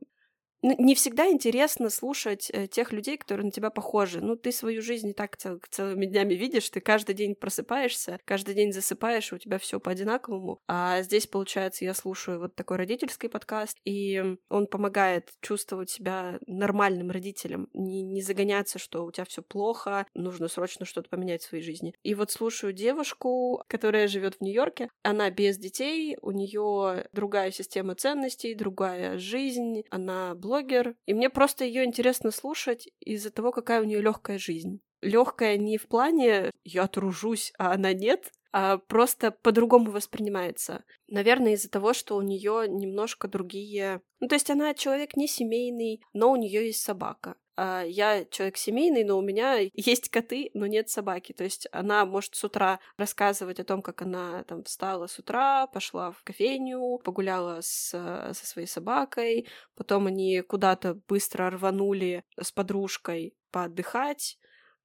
не 0.62 0.94
всегда 0.94 1.28
интересно 1.28 1.88
слушать 1.90 2.50
э, 2.52 2.66
тех 2.66 2.92
людей, 2.92 3.16
которые 3.16 3.46
на 3.46 3.50
тебя 3.52 3.70
похожи. 3.70 4.20
Ну, 4.20 4.36
ты 4.36 4.50
свою 4.50 4.82
жизнь 4.82 5.08
не 5.08 5.12
так 5.12 5.36
цел- 5.36 5.60
целыми 5.70 6.06
днями 6.06 6.34
видишь, 6.34 6.68
ты 6.70 6.80
каждый 6.80 7.14
день 7.14 7.34
просыпаешься, 7.34 8.18
каждый 8.24 8.54
день 8.54 8.72
засыпаешь, 8.72 9.32
у 9.32 9.38
тебя 9.38 9.58
все 9.58 9.78
по-одинаковому. 9.78 10.60
А 10.66 11.02
здесь, 11.02 11.26
получается, 11.26 11.84
я 11.84 11.94
слушаю 11.94 12.40
вот 12.40 12.54
такой 12.54 12.76
родительский 12.76 13.28
подкаст, 13.28 13.78
и 13.84 14.36
он 14.48 14.66
помогает 14.66 15.30
чувствовать 15.40 15.90
себя 15.90 16.38
нормальным 16.46 17.10
родителем, 17.10 17.68
не, 17.72 18.02
не 18.02 18.22
загоняться, 18.22 18.78
что 18.78 19.04
у 19.04 19.12
тебя 19.12 19.24
все 19.24 19.42
плохо, 19.42 20.06
нужно 20.14 20.48
срочно 20.48 20.84
что-то 20.84 21.08
поменять 21.08 21.42
в 21.42 21.48
своей 21.48 21.62
жизни. 21.62 21.94
И 22.02 22.14
вот 22.14 22.30
слушаю 22.30 22.72
девушку, 22.72 23.62
которая 23.68 24.08
живет 24.08 24.36
в 24.36 24.40
Нью-Йорке, 24.40 24.88
она 25.02 25.30
без 25.30 25.56
детей, 25.56 26.16
у 26.20 26.32
нее 26.32 27.06
другая 27.12 27.50
система 27.52 27.94
ценностей, 27.94 28.54
другая 28.54 29.18
жизнь, 29.18 29.82
она 29.90 30.34
блогер, 30.49 30.97
и 31.05 31.12
мне 31.12 31.28
просто 31.28 31.64
ее 31.64 31.85
интересно 31.85 32.31
слушать 32.31 32.88
из-за 33.00 33.31
того, 33.31 33.52
какая 33.52 33.83
у 33.83 33.85
нее 33.85 34.00
легкая 34.00 34.38
жизнь. 34.38 34.81
Легкая 35.02 35.59
не 35.59 35.76
в 35.76 35.87
плане 35.87 36.52
я 36.64 36.87
тружусь, 36.88 37.52
а 37.59 37.73
она 37.73 37.93
нет, 37.93 38.33
а 38.50 38.78
просто 38.78 39.31
по-другому 39.31 39.90
воспринимается. 39.90 40.85
Наверное, 41.07 41.52
из-за 41.52 41.71
того, 41.71 41.93
что 41.93 42.17
у 42.17 42.23
нее 42.23 42.64
немножко 42.67 43.28
другие. 43.28 44.00
Ну, 44.21 44.28
то 44.28 44.35
есть 44.37 44.50
она 44.50 44.73
человек 44.73 45.17
не 45.17 45.28
семейный, 45.28 46.00
но 46.14 46.33
у 46.33 46.37
нее 46.37 46.67
есть 46.67 46.83
собака. 46.83 47.37
А 47.60 47.82
я 47.82 48.24
человек 48.24 48.56
семейный, 48.56 49.02
но 49.02 49.18
у 49.18 49.20
меня 49.20 49.58
есть 49.74 50.10
коты, 50.10 50.52
но 50.54 50.68
нет 50.68 50.90
собаки. 50.90 51.32
То 51.32 51.42
есть 51.42 51.66
она 51.72 52.06
может 52.06 52.36
с 52.36 52.44
утра 52.44 52.78
рассказывать 52.96 53.58
о 53.58 53.64
том, 53.64 53.82
как 53.82 54.00
она 54.02 54.44
там 54.44 54.62
встала 54.62 55.08
с 55.08 55.18
утра, 55.18 55.66
пошла 55.66 56.12
в 56.12 56.22
кофейню, 56.22 57.00
погуляла 57.02 57.60
с, 57.60 57.90
со 57.90 58.46
своей 58.46 58.68
собакой, 58.68 59.48
потом 59.74 60.06
они 60.06 60.40
куда-то 60.42 61.00
быстро 61.08 61.50
рванули 61.50 62.22
с 62.40 62.52
подружкой 62.52 63.34
поотдыхать, 63.50 64.38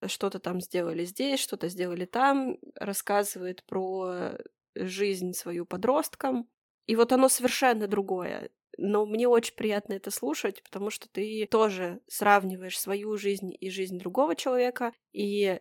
что-то 0.07 0.39
там 0.39 0.59
сделали 0.59 1.05
здесь, 1.05 1.39
что-то 1.41 1.69
сделали 1.69 2.05
там, 2.05 2.57
рассказывает 2.73 3.63
про 3.65 4.31
жизнь 4.73 5.33
свою 5.33 5.67
подросткам. 5.67 6.49
И 6.87 6.95
вот 6.95 7.11
оно 7.11 7.29
совершенно 7.29 7.87
другое 7.87 8.49
но 8.77 9.05
мне 9.05 9.27
очень 9.27 9.55
приятно 9.55 9.93
это 9.93 10.11
слушать, 10.11 10.63
потому 10.63 10.89
что 10.89 11.07
ты 11.09 11.47
тоже 11.49 11.99
сравниваешь 12.07 12.79
свою 12.79 13.17
жизнь 13.17 13.53
и 13.59 13.69
жизнь 13.69 13.99
другого 13.99 14.35
человека, 14.35 14.93
и 15.11 15.59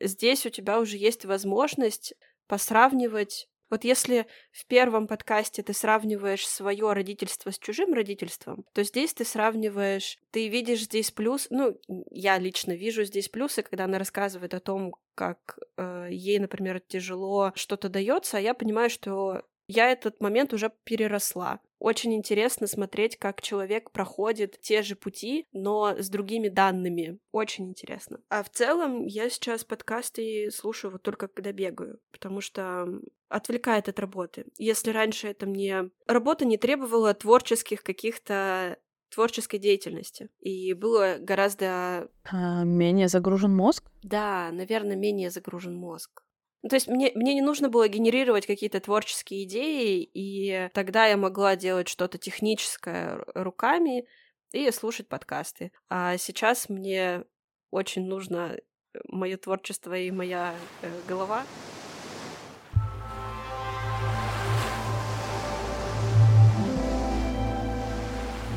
здесь 0.00 0.46
у 0.46 0.50
тебя 0.50 0.80
уже 0.80 0.96
есть 0.96 1.24
возможность 1.24 2.14
посравнивать. 2.46 3.48
Вот 3.70 3.84
если 3.84 4.26
в 4.50 4.66
первом 4.66 5.06
подкасте 5.06 5.62
ты 5.62 5.72
сравниваешь 5.72 6.46
свое 6.46 6.92
родительство 6.92 7.52
с 7.52 7.58
чужим 7.58 7.94
родительством, 7.94 8.64
то 8.72 8.82
здесь 8.82 9.14
ты 9.14 9.24
сравниваешь, 9.24 10.18
ты 10.32 10.48
видишь 10.48 10.82
здесь 10.82 11.12
плюс, 11.12 11.46
ну, 11.50 11.78
я 12.10 12.38
лично 12.38 12.72
вижу 12.72 13.04
здесь 13.04 13.28
плюсы, 13.28 13.62
когда 13.62 13.84
она 13.84 13.98
рассказывает 13.98 14.54
о 14.54 14.60
том, 14.60 14.96
как 15.14 15.58
э, 15.76 16.08
ей, 16.10 16.40
например, 16.40 16.80
тяжело 16.80 17.52
что-то 17.54 17.88
дается, 17.88 18.38
а 18.38 18.40
я 18.40 18.54
понимаю, 18.54 18.90
что 18.90 19.44
я 19.70 19.90
этот 19.90 20.20
момент 20.20 20.52
уже 20.52 20.72
переросла. 20.84 21.60
Очень 21.78 22.14
интересно 22.14 22.66
смотреть, 22.66 23.16
как 23.16 23.40
человек 23.40 23.90
проходит 23.90 24.60
те 24.60 24.82
же 24.82 24.96
пути, 24.96 25.46
но 25.52 25.96
с 25.98 26.10
другими 26.10 26.48
данными. 26.48 27.18
Очень 27.32 27.70
интересно. 27.70 28.20
А 28.28 28.42
в 28.42 28.50
целом 28.50 29.06
я 29.06 29.30
сейчас 29.30 29.64
подкасты 29.64 30.50
слушаю 30.50 30.92
вот 30.92 31.02
только 31.02 31.28
когда 31.28 31.52
бегаю, 31.52 31.98
потому 32.12 32.42
что 32.42 32.86
отвлекает 33.28 33.88
от 33.88 33.98
работы. 33.98 34.44
Если 34.58 34.90
раньше 34.90 35.28
это 35.28 35.46
мне... 35.46 35.90
Работа 36.06 36.44
не 36.44 36.58
требовала 36.58 37.14
творческих 37.14 37.82
каких-то 37.82 38.76
творческой 39.10 39.58
деятельности. 39.58 40.28
И 40.40 40.72
было 40.72 41.16
гораздо... 41.18 42.10
А, 42.24 42.64
менее 42.64 43.08
загружен 43.08 43.54
мозг? 43.54 43.90
Да, 44.02 44.50
наверное, 44.52 44.96
менее 44.96 45.30
загружен 45.30 45.74
мозг. 45.74 46.22
Ну, 46.62 46.68
то 46.68 46.76
есть 46.76 46.88
мне, 46.88 47.10
мне 47.14 47.34
не 47.34 47.40
нужно 47.40 47.70
было 47.70 47.88
генерировать 47.88 48.46
какие-то 48.46 48.80
творческие 48.80 49.44
идеи, 49.44 50.02
и 50.02 50.68
тогда 50.74 51.06
я 51.06 51.16
могла 51.16 51.56
делать 51.56 51.88
что-то 51.88 52.18
техническое 52.18 53.24
руками 53.34 54.06
и 54.52 54.70
слушать 54.70 55.08
подкасты. 55.08 55.72
А 55.88 56.18
сейчас 56.18 56.68
мне 56.68 57.24
очень 57.70 58.04
нужно 58.06 58.58
э, 58.58 58.98
мое 59.08 59.38
творчество 59.38 59.96
и 59.96 60.10
моя 60.10 60.54
э, 60.82 60.90
голова. 61.08 61.46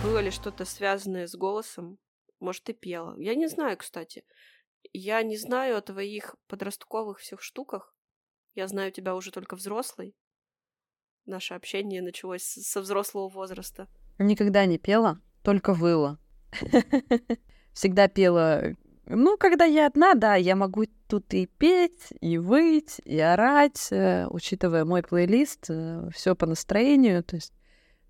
Было 0.03 0.19
ли 0.19 0.29
что-то 0.29 0.65
связанное 0.65 1.27
с 1.27 1.35
голосом? 1.35 1.97
Может, 2.41 2.63
ты 2.63 2.73
пела? 2.73 3.15
Я 3.17 3.35
не 3.35 3.47
знаю, 3.47 3.77
кстати. 3.77 4.25
Я 4.91 5.23
не 5.23 5.37
знаю 5.37 5.77
о 5.77 5.81
твоих 5.81 6.35
подростковых 6.47 7.19
всех 7.19 7.41
штуках. 7.41 7.95
Я 8.55 8.67
знаю 8.67 8.91
тебя 8.91 9.15
уже 9.15 9.31
только 9.31 9.55
взрослый. 9.55 10.15
Наше 11.25 11.53
общение 11.53 12.01
началось 12.01 12.43
со 12.43 12.81
взрослого 12.81 13.29
возраста. 13.29 13.87
Никогда 14.19 14.65
не 14.65 14.77
пела, 14.77 15.21
только 15.43 15.73
выла. 15.73 16.19
Всегда 17.73 18.07
пела 18.07 18.75
ну, 19.05 19.37
когда 19.37 19.65
я 19.65 19.87
одна, 19.87 20.13
да, 20.13 20.35
я 20.35 20.55
могу 20.55 20.85
тут 21.07 21.33
и 21.33 21.45
петь, 21.45 22.13
и 22.21 22.37
выть, 22.37 23.01
и 23.03 23.19
орать, 23.19 23.89
э, 23.91 24.27
учитывая 24.29 24.85
мой 24.85 25.03
плейлист, 25.03 25.65
э, 25.69 26.09
все 26.13 26.35
по 26.35 26.45
настроению. 26.45 27.23
То 27.23 27.35
есть 27.35 27.53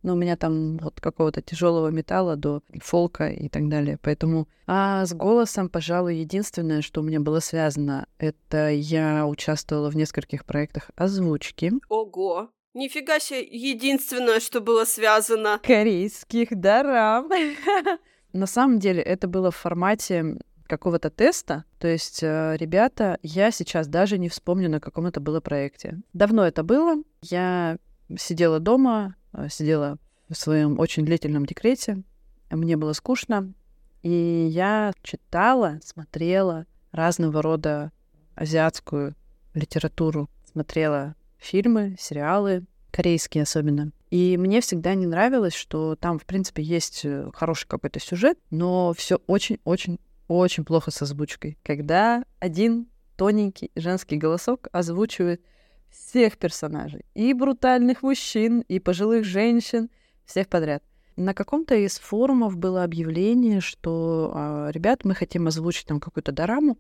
но 0.04 0.14
у 0.14 0.16
меня 0.16 0.36
там 0.36 0.78
вот 0.78 1.00
какого-то 1.02 1.42
тяжелого 1.42 1.90
металла 1.90 2.36
до 2.36 2.62
фолка 2.82 3.30
и 3.30 3.50
так 3.50 3.68
далее. 3.70 3.98
Поэтому 4.02 4.48
а 4.68 5.06
с 5.06 5.14
голосом, 5.14 5.70
пожалуй, 5.70 6.18
единственное, 6.18 6.82
что 6.82 7.02
у 7.02 7.04
меня 7.04 7.20
было 7.20 7.40
связано, 7.40 8.08
это 8.18 8.70
я 8.70 9.26
участвовала 9.26 9.90
в 9.90 9.96
нескольких 9.96 10.46
проектах 10.46 10.92
озвучки. 10.96 11.74
Ого! 11.90 12.50
Нифига 12.74 13.20
себе, 13.20 13.44
единственное, 13.44 14.40
что 14.40 14.60
было 14.60 14.86
связано. 14.86 15.60
Корейских 15.64 16.50
дарам. 16.60 17.30
На 18.34 18.48
самом 18.48 18.80
деле 18.80 19.02
это 19.02 19.28
было 19.28 19.52
в 19.52 19.56
формате 19.56 20.38
какого-то 20.66 21.12
теста. 21.12 21.66
То 21.78 21.88
есть, 21.88 22.24
э, 22.24 22.56
ребята, 22.58 23.20
я 23.22 23.52
сейчас 23.52 23.88
даже 23.88 24.18
не 24.18 24.28
вспомню, 24.28 24.70
на 24.70 24.80
каком 24.80 25.06
это 25.06 25.20
было 25.20 25.40
проекте. 25.40 26.00
Давно 26.14 26.48
это 26.48 26.64
было. 26.64 26.96
Я 27.22 27.78
сидела 28.18 28.60
дома, 28.60 29.16
сидела 29.50 29.98
в 30.30 30.36
своем 30.36 30.80
очень 30.80 31.06
длительном 31.06 31.46
декрете, 31.46 32.04
мне 32.50 32.78
было 32.78 32.94
скучно, 32.94 33.54
и 34.02 34.48
я 34.52 34.94
читала, 35.02 35.80
смотрела 35.84 36.66
разного 36.92 37.42
рода 37.42 37.92
азиатскую 38.36 39.16
литературу, 39.54 40.30
смотрела 40.52 41.16
фильмы, 41.38 41.96
сериалы, 42.00 42.66
корейские 42.92 43.44
особенно. 43.44 43.92
И 44.12 44.38
мне 44.38 44.62
всегда 44.62 44.94
не 44.94 45.08
нравилось, 45.08 45.56
что 45.56 45.96
там, 45.96 46.20
в 46.20 46.26
принципе, 46.26 46.62
есть 46.62 47.02
э, 47.04 47.32
хороший 47.34 47.68
какой-то 47.68 48.00
сюжет, 48.00 48.38
но 48.52 48.94
все 48.94 49.20
очень-очень-очень 49.26 50.66
плохо 50.66 50.92
с 50.92 51.02
озвучкой. 51.02 51.58
Когда 51.64 52.24
один 52.40 52.88
тоненький 53.18 53.72
женский 53.76 54.18
голосок 54.18 54.68
озвучивает 54.72 55.42
всех 55.94 56.38
персонажей. 56.38 57.06
И 57.14 57.34
брутальных 57.34 58.04
мужчин, 58.04 58.62
и 58.68 58.80
пожилых 58.80 59.24
женщин, 59.24 59.90
всех 60.26 60.48
подряд. 60.48 60.84
На 61.16 61.34
каком-то 61.34 61.76
из 61.76 62.00
форумов 62.00 62.58
было 62.58 62.84
объявление, 62.84 63.62
что, 63.62 64.32
а, 64.34 64.70
ребят, 64.72 65.06
мы 65.06 65.14
хотим 65.14 65.48
озвучить 65.48 65.86
там 65.86 66.00
какую-то 66.00 66.32
дораму, 66.32 66.80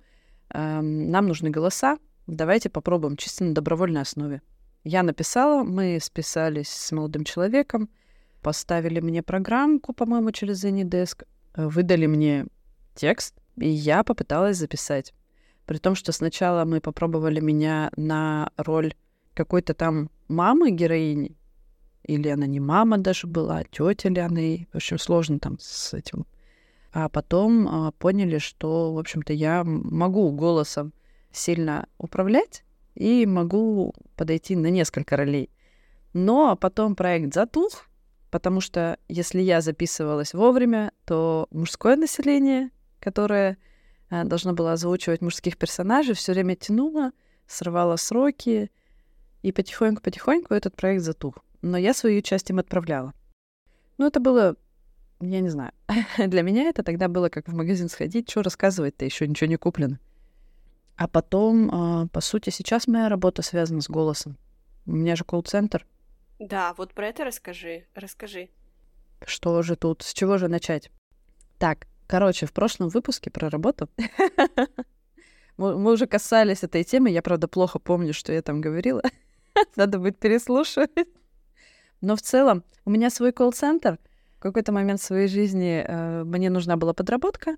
эм, 0.50 1.12
нам 1.12 1.28
нужны 1.28 1.52
голоса, 1.52 1.98
давайте 2.26 2.70
попробуем 2.70 3.16
чисто 3.16 3.44
на 3.44 3.54
добровольной 3.54 4.02
основе. 4.02 4.42
Я 4.84 5.04
написала, 5.04 5.64
мы 5.64 6.00
списались 6.02 6.70
с 6.70 6.92
молодым 6.92 7.26
человеком, 7.26 7.90
поставили 8.42 9.00
мне 9.00 9.22
программку, 9.22 9.94
по-моему, 9.94 10.32
через 10.32 10.66
AnyDesk, 10.66 11.26
выдали 11.56 12.08
мне 12.08 12.48
текст, 12.96 13.36
и 13.58 13.70
я 13.70 14.04
попыталась 14.04 14.58
записать. 14.58 15.14
При 15.66 15.78
том, 15.78 15.96
что 15.96 16.12
сначала 16.12 16.66
мы 16.66 16.82
попробовали 16.82 17.40
меня 17.40 17.92
на 17.96 18.50
роль 18.58 18.94
какой-то 19.34 19.74
там 19.74 20.10
мамы 20.28 20.72
героини, 20.72 21.38
или 22.04 22.28
она 22.28 22.46
не 22.46 22.60
мама 22.60 22.98
даже 22.98 23.28
была, 23.28 23.64
тетя 23.64 24.10
ли 24.10 24.20
она 24.20 24.40
ей. 24.40 24.68
В 24.74 24.76
общем, 24.76 25.00
сложно 25.00 25.40
там 25.40 25.58
с 25.60 25.94
этим. 25.94 26.26
А 26.92 27.10
потом 27.10 27.68
а, 27.68 27.92
поняли, 27.92 28.38
что, 28.38 28.94
в 28.94 29.00
общем-то, 29.00 29.34
я 29.34 29.64
могу 29.64 30.32
голосом 30.32 30.94
сильно 31.32 31.88
управлять 31.98 32.64
и 32.94 33.26
могу 33.26 33.94
подойти 34.16 34.56
на 34.56 34.68
несколько 34.68 35.18
ролей. 35.18 35.50
Но 36.14 36.56
потом 36.56 36.96
проект 36.96 37.34
затух, 37.34 37.88
потому 38.30 38.62
что 38.62 39.00
если 39.08 39.42
я 39.42 39.62
записывалась 39.62 40.34
вовремя, 40.34 40.92
то 41.06 41.48
мужское 41.50 41.96
население, 41.96 42.70
которое 43.00 43.58
а, 44.10 44.26
должно 44.26 44.54
было 44.54 44.74
озвучивать 44.74 45.22
мужских 45.22 45.58
персонажей, 45.58 46.14
все 46.14 46.34
время 46.34 46.56
тянуло, 46.56 47.12
срывало 47.48 47.96
сроки, 47.96 48.70
и 49.44 49.52
потихоньку-потихоньку 49.52 50.54
этот 50.56 50.76
проект 50.76 51.04
затух 51.04 51.36
но 51.64 51.78
я 51.78 51.94
свою 51.94 52.22
часть 52.22 52.50
им 52.52 52.60
отправляла. 52.60 53.14
Ну, 53.98 54.06
это 54.06 54.20
было, 54.20 54.56
я 55.22 55.40
не 55.40 55.50
знаю, 55.50 55.72
для 56.18 56.44
меня 56.44 56.70
это 56.70 56.84
тогда 56.84 57.08
было 57.08 57.30
как 57.30 57.48
в 57.48 57.56
магазин 57.56 57.90
сходить, 57.90 58.30
что 58.30 58.44
рассказывать-то, 58.44 59.06
еще 59.06 59.28
ничего 59.28 59.50
не 59.50 59.56
куплено. 59.56 60.00
А 60.96 61.08
потом, 61.08 61.70
а, 61.74 62.08
по 62.08 62.22
сути, 62.22 62.52
сейчас 62.52 62.88
моя 62.88 63.10
работа 63.10 63.42
связана 63.42 63.82
с 63.82 63.90
голосом. 63.90 64.38
У 64.86 64.92
меня 64.92 65.16
же 65.16 65.24
колл-центр. 65.24 65.88
Да, 66.38 66.74
вот 66.78 66.94
про 66.94 67.08
это 67.08 67.24
расскажи, 67.24 67.86
расскажи. 67.96 68.50
Что 69.26 69.62
же 69.64 69.76
тут, 69.76 70.04
с 70.04 70.14
чего 70.14 70.38
же 70.38 70.50
начать? 70.50 70.92
Так, 71.58 71.88
короче, 72.08 72.46
в 72.46 72.52
прошлом 72.52 72.90
выпуске 72.90 73.32
про 73.32 73.50
работу 73.50 73.90
мы 75.58 75.92
уже 75.92 76.08
касались 76.08 76.64
этой 76.64 76.84
темы, 76.84 77.10
я, 77.10 77.22
правда, 77.22 77.48
плохо 77.48 77.80
помню, 77.80 78.14
что 78.14 78.34
я 78.34 78.42
там 78.42 78.60
говорила. 78.60 79.02
Надо 79.76 80.00
будет 80.00 80.18
переслушивать. 80.18 80.92
Но 82.02 82.16
в 82.16 82.22
целом 82.22 82.64
у 82.86 82.90
меня 82.90 83.10
свой 83.10 83.32
колл-центр. 83.32 84.00
В 84.38 84.40
какой-то 84.40 84.72
момент 84.72 85.00
в 85.00 85.04
своей 85.04 85.28
жизни 85.28 85.84
э, 85.88 86.24
мне 86.24 86.50
нужна 86.50 86.76
была 86.76 86.94
подработка. 86.94 87.56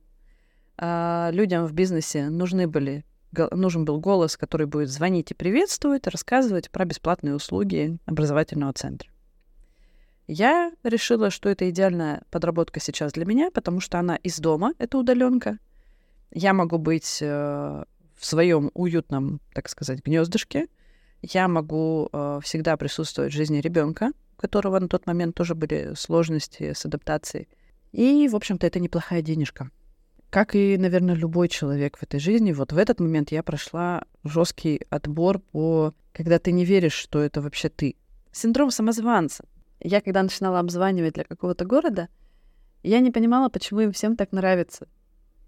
А 0.78 1.30
людям 1.32 1.66
в 1.66 1.74
бизнесе 1.74 2.30
нужны 2.30 2.68
были, 2.68 3.06
нужен 3.52 3.86
был 3.86 4.00
голос, 4.00 4.38
который 4.38 4.68
будет 4.68 4.90
звонить 4.90 5.32
и 5.32 5.34
приветствовать, 5.34 6.06
рассказывать 6.08 6.70
про 6.70 6.86
бесплатные 6.86 7.36
услуги 7.36 7.98
образовательного 8.06 8.74
центра. 8.74 9.10
Я 10.28 10.72
решила, 10.84 11.30
что 11.30 11.50
это 11.50 11.70
идеальная 11.70 12.24
подработка 12.32 12.80
сейчас 12.80 13.14
для 13.14 13.26
меня, 13.26 13.52
потому 13.52 13.80
что 13.80 14.00
она 14.00 14.16
из 14.18 14.40
дома, 14.40 14.74
это 14.80 14.98
удаленка. 14.98 15.60
Я 16.32 16.54
могу 16.54 16.78
быть 16.78 17.20
э, 17.22 17.84
в 18.16 18.26
своем 18.26 18.72
уютном, 18.74 19.40
так 19.54 19.70
сказать, 19.70 20.04
гнездышке. 20.04 20.68
Я 21.22 21.48
могу 21.48 22.10
э, 22.12 22.40
всегда 22.44 22.78
присутствовать 22.78 23.34
в 23.34 23.36
жизни 23.36 23.60
ребенка, 23.60 24.12
у 24.38 24.42
которого 24.42 24.80
на 24.80 24.88
тот 24.88 25.08
момент 25.08 25.36
тоже 25.36 25.56
были 25.56 25.94
сложности 25.96 26.74
с 26.74 26.86
адаптацией. 26.86 27.48
И, 27.92 28.28
в 28.28 28.36
общем-то, 28.36 28.68
это 28.68 28.80
неплохая 28.80 29.22
денежка. 29.22 29.70
Как 30.30 30.54
и, 30.54 30.78
наверное, 30.78 31.16
любой 31.16 31.48
человек 31.48 31.98
в 31.98 32.04
этой 32.04 32.20
жизни, 32.20 32.52
вот 32.52 32.74
в 32.74 32.78
этот 32.78 33.00
момент 33.00 33.32
я 33.32 33.42
прошла 33.42 34.04
жесткий 34.24 34.82
отбор 34.90 35.40
по... 35.40 35.94
Когда 36.12 36.40
ты 36.40 36.52
не 36.52 36.66
веришь, 36.66 36.94
что 36.94 37.22
это 37.22 37.42
вообще 37.42 37.70
ты. 37.70 37.96
Синдром 38.32 38.72
самозванца. 38.72 39.46
Я, 39.80 40.02
когда 40.02 40.24
начинала 40.24 40.60
обзванивать 40.60 41.14
для 41.14 41.24
какого-то 41.24 41.66
города, 41.66 42.10
я 42.84 43.00
не 43.00 43.12
понимала, 43.12 43.50
почему 43.50 43.82
им 43.82 43.92
всем 43.92 44.16
так 44.16 44.32
нравится. 44.32 44.88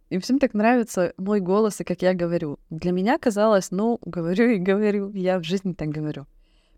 Им 0.09 0.21
всем 0.21 0.39
так 0.39 0.53
нравится 0.53 1.13
мой 1.17 1.41
голос 1.41 1.81
и 1.81 1.83
как 1.83 2.01
я 2.01 2.13
говорю. 2.13 2.59
Для 2.69 2.91
меня 2.91 3.17
казалось, 3.17 3.71
ну, 3.71 3.99
говорю 4.05 4.49
и 4.49 4.57
говорю, 4.57 5.11
я 5.11 5.39
в 5.39 5.43
жизни 5.43 5.73
так 5.73 5.89
говорю. 5.89 6.25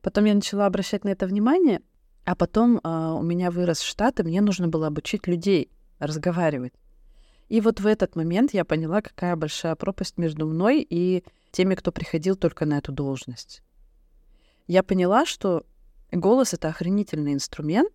Потом 0.01 0.25
я 0.25 0.33
начала 0.33 0.65
обращать 0.65 1.03
на 1.03 1.09
это 1.09 1.27
внимание, 1.27 1.81
а 2.25 2.35
потом 2.35 2.79
а, 2.83 3.13
у 3.13 3.21
меня 3.21 3.51
вырос 3.51 3.81
штат, 3.81 4.19
и 4.19 4.23
мне 4.23 4.41
нужно 4.41 4.67
было 4.67 4.87
обучить 4.87 5.27
людей 5.27 5.69
разговаривать. 5.99 6.73
И 7.49 7.61
вот 7.61 7.79
в 7.79 7.87
этот 7.87 8.15
момент 8.15 8.53
я 8.53 8.63
поняла, 8.63 9.01
какая 9.01 9.35
большая 9.35 9.75
пропасть 9.75 10.17
между 10.17 10.47
мной 10.47 10.85
и 10.87 11.23
теми, 11.51 11.75
кто 11.75 11.91
приходил 11.91 12.35
только 12.35 12.65
на 12.65 12.77
эту 12.77 12.91
должность. 12.91 13.61
Я 14.67 14.83
поняла, 14.83 15.25
что 15.25 15.65
голос— 16.11 16.53
это 16.55 16.69
охренительный 16.69 17.33
инструмент. 17.33 17.91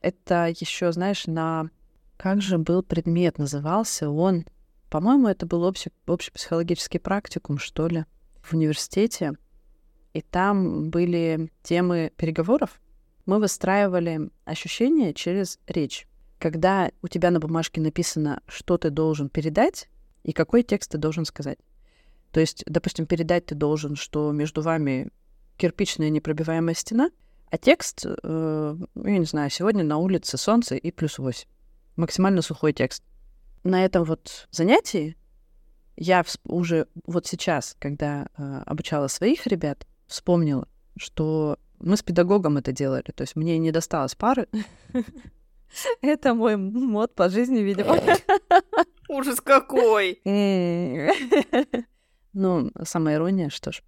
Это 0.00 0.46
еще, 0.48 0.92
знаешь, 0.92 1.26
на... 1.26 1.70
Как 2.18 2.42
же 2.42 2.58
был 2.58 2.82
предмет, 2.82 3.38
назывался 3.38 4.10
он? 4.10 4.44
По-моему, 4.90 5.28
это 5.28 5.46
был 5.46 5.62
общий, 5.62 5.92
общий 6.04 6.32
психологический 6.32 6.98
практикум, 6.98 7.58
что 7.58 7.86
ли, 7.86 8.06
в 8.42 8.54
университете. 8.54 9.34
И 10.14 10.20
там 10.20 10.90
были 10.90 11.52
темы 11.62 12.12
переговоров, 12.16 12.80
мы 13.24 13.38
выстраивали 13.38 14.30
ощущения 14.44 15.14
через 15.14 15.60
речь. 15.68 16.08
Когда 16.40 16.90
у 17.02 17.08
тебя 17.08 17.30
на 17.30 17.38
бумажке 17.38 17.80
написано, 17.80 18.42
что 18.48 18.78
ты 18.78 18.90
должен 18.90 19.28
передать 19.28 19.88
и 20.24 20.32
какой 20.32 20.64
текст 20.64 20.90
ты 20.90 20.98
должен 20.98 21.24
сказать. 21.24 21.58
То 22.32 22.40
есть, 22.40 22.64
допустим, 22.66 23.06
передать 23.06 23.46
ты 23.46 23.54
должен, 23.54 23.94
что 23.94 24.32
между 24.32 24.62
вами 24.62 25.10
кирпичная 25.56 26.10
непробиваемая 26.10 26.74
стена, 26.74 27.10
а 27.48 27.58
текст, 27.58 28.04
э, 28.04 28.76
я 29.04 29.18
не 29.18 29.24
знаю, 29.24 29.50
сегодня 29.50 29.84
на 29.84 29.98
улице 29.98 30.36
солнце 30.36 30.74
и 30.74 30.90
плюс 30.90 31.18
8. 31.18 31.46
Максимально 31.98 32.42
сухой 32.42 32.72
текст. 32.72 33.02
На 33.64 33.84
этом 33.84 34.04
вот 34.04 34.46
занятии 34.52 35.16
я 35.96 36.24
уже 36.44 36.86
вот 37.06 37.26
сейчас, 37.26 37.74
когда 37.80 38.28
э, 38.36 38.62
обучала 38.66 39.08
своих 39.08 39.48
ребят, 39.48 39.84
вспомнила, 40.06 40.68
что 40.96 41.58
мы 41.80 41.96
с 41.96 42.02
педагогом 42.04 42.56
это 42.56 42.70
делали, 42.70 43.10
то 43.14 43.22
есть 43.22 43.34
мне 43.34 43.58
не 43.58 43.72
досталось 43.72 44.14
пары. 44.14 44.46
Это 46.00 46.34
мой 46.34 46.56
мод 46.56 47.16
по 47.16 47.28
жизни, 47.28 47.58
видимо. 47.58 47.98
Ужас 49.08 49.40
какой! 49.40 50.20
Ну, 52.34 52.70
самая 52.84 53.16
ирония, 53.16 53.48
что 53.48 53.72
ж. 53.72 53.82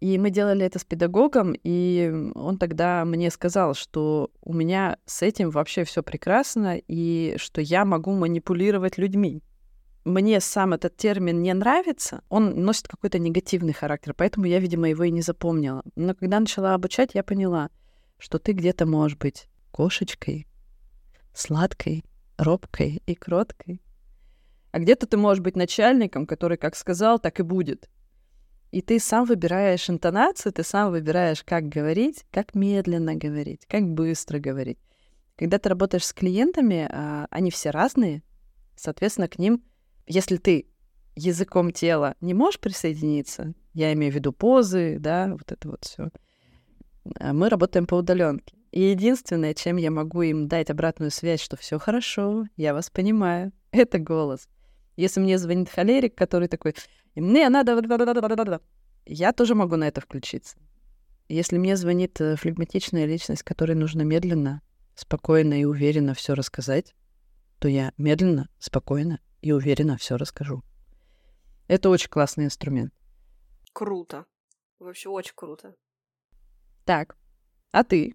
И 0.00 0.18
мы 0.18 0.30
делали 0.30 0.64
это 0.64 0.78
с 0.78 0.84
педагогом, 0.84 1.54
и 1.64 2.30
он 2.34 2.58
тогда 2.58 3.04
мне 3.04 3.30
сказал, 3.30 3.74
что 3.74 4.30
у 4.42 4.52
меня 4.52 4.98
с 5.06 5.22
этим 5.22 5.50
вообще 5.50 5.84
все 5.84 6.02
прекрасно, 6.02 6.78
и 6.86 7.36
что 7.38 7.62
я 7.62 7.84
могу 7.84 8.12
манипулировать 8.12 8.98
людьми 8.98 9.42
мне 10.06 10.40
сам 10.40 10.72
этот 10.72 10.96
термин 10.96 11.42
не 11.42 11.52
нравится, 11.52 12.22
он 12.28 12.62
носит 12.64 12.86
какой-то 12.86 13.18
негативный 13.18 13.72
характер, 13.72 14.14
поэтому 14.16 14.46
я, 14.46 14.60
видимо, 14.60 14.88
его 14.88 15.02
и 15.02 15.10
не 15.10 15.20
запомнила. 15.20 15.82
Но 15.96 16.14
когда 16.14 16.38
начала 16.38 16.74
обучать, 16.74 17.10
я 17.14 17.24
поняла, 17.24 17.70
что 18.16 18.38
ты 18.38 18.52
где-то 18.52 18.86
можешь 18.86 19.18
быть 19.18 19.48
кошечкой, 19.72 20.46
сладкой, 21.34 22.04
робкой 22.38 23.02
и 23.04 23.16
кроткой. 23.16 23.82
А 24.70 24.78
где-то 24.78 25.08
ты 25.08 25.16
можешь 25.16 25.42
быть 25.42 25.56
начальником, 25.56 26.24
который 26.24 26.56
как 26.56 26.76
сказал, 26.76 27.18
так 27.18 27.40
и 27.40 27.42
будет. 27.42 27.90
И 28.70 28.82
ты 28.82 28.98
сам 28.98 29.24
выбираешь 29.24 29.88
интонацию, 29.88 30.52
ты 30.52 30.62
сам 30.62 30.90
выбираешь, 30.90 31.42
как 31.44 31.68
говорить, 31.68 32.24
как 32.30 32.54
медленно 32.54 33.14
говорить, 33.14 33.66
как 33.68 33.84
быстро 33.84 34.38
говорить. 34.38 34.78
Когда 35.36 35.58
ты 35.58 35.68
работаешь 35.68 36.04
с 36.06 36.12
клиентами, 36.12 36.88
а, 36.90 37.26
они 37.30 37.50
все 37.50 37.70
разные, 37.70 38.22
соответственно, 38.76 39.28
к 39.28 39.38
ним 39.38 39.62
если 40.06 40.36
ты 40.36 40.66
языком 41.16 41.72
тела 41.72 42.14
не 42.20 42.34
можешь 42.34 42.60
присоединиться, 42.60 43.54
я 43.74 43.92
имею 43.92 44.12
в 44.12 44.14
виду 44.14 44.32
позы, 44.32 44.98
да, 45.00 45.28
вот 45.32 45.50
это 45.50 45.68
вот 45.68 45.84
все, 45.84 46.10
а 47.18 47.32
мы 47.32 47.48
работаем 47.48 47.86
по 47.86 47.96
удаленке. 47.96 48.56
И 48.70 48.82
единственное, 48.82 49.54
чем 49.54 49.76
я 49.76 49.90
могу 49.90 50.22
им 50.22 50.48
дать 50.48 50.70
обратную 50.70 51.10
связь, 51.10 51.40
что 51.40 51.56
все 51.56 51.78
хорошо, 51.78 52.46
я 52.56 52.74
вас 52.74 52.90
понимаю, 52.90 53.52
это 53.72 53.98
голос. 53.98 54.48
Если 54.96 55.20
мне 55.20 55.38
звонит 55.38 55.68
холерик, 55.68 56.14
который 56.14 56.48
такой, 56.48 56.74
мне 57.20 57.48
надо... 57.48 58.60
Я 59.04 59.32
тоже 59.32 59.54
могу 59.54 59.76
на 59.76 59.88
это 59.88 60.00
включиться. 60.00 60.58
Если 61.28 61.58
мне 61.58 61.76
звонит 61.76 62.20
э, 62.20 62.36
флегматичная 62.36 63.06
личность, 63.06 63.42
которой 63.42 63.74
нужно 63.74 64.02
медленно, 64.02 64.62
спокойно 64.94 65.60
и 65.60 65.64
уверенно 65.64 66.14
все 66.14 66.34
рассказать, 66.34 66.94
то 67.58 67.68
я 67.68 67.92
медленно, 67.96 68.48
спокойно 68.58 69.20
и 69.40 69.52
уверенно 69.52 69.96
все 69.96 70.16
расскажу. 70.16 70.62
Это 71.68 71.88
очень 71.90 72.10
классный 72.10 72.44
инструмент. 72.44 72.92
Круто. 73.72 74.24
Вообще 74.78 75.08
очень 75.08 75.34
круто. 75.34 75.74
Так, 76.84 77.16
а 77.72 77.82
ты? 77.82 78.14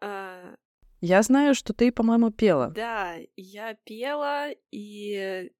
А, 0.00 0.54
Я 1.00 1.22
знаю, 1.22 1.54
что 1.54 1.72
ты, 1.72 1.90
по-моему, 1.90 2.30
пела. 2.30 2.70
Да, 2.70 3.16
я 3.36 3.74
пела, 3.84 4.50
и 4.70 5.50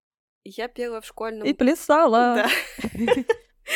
я 0.44 0.68
пела 0.68 1.00
в 1.00 1.06
школьном... 1.06 1.46
И 1.46 1.52
плясала. 1.52 2.34
Да. 2.34 2.48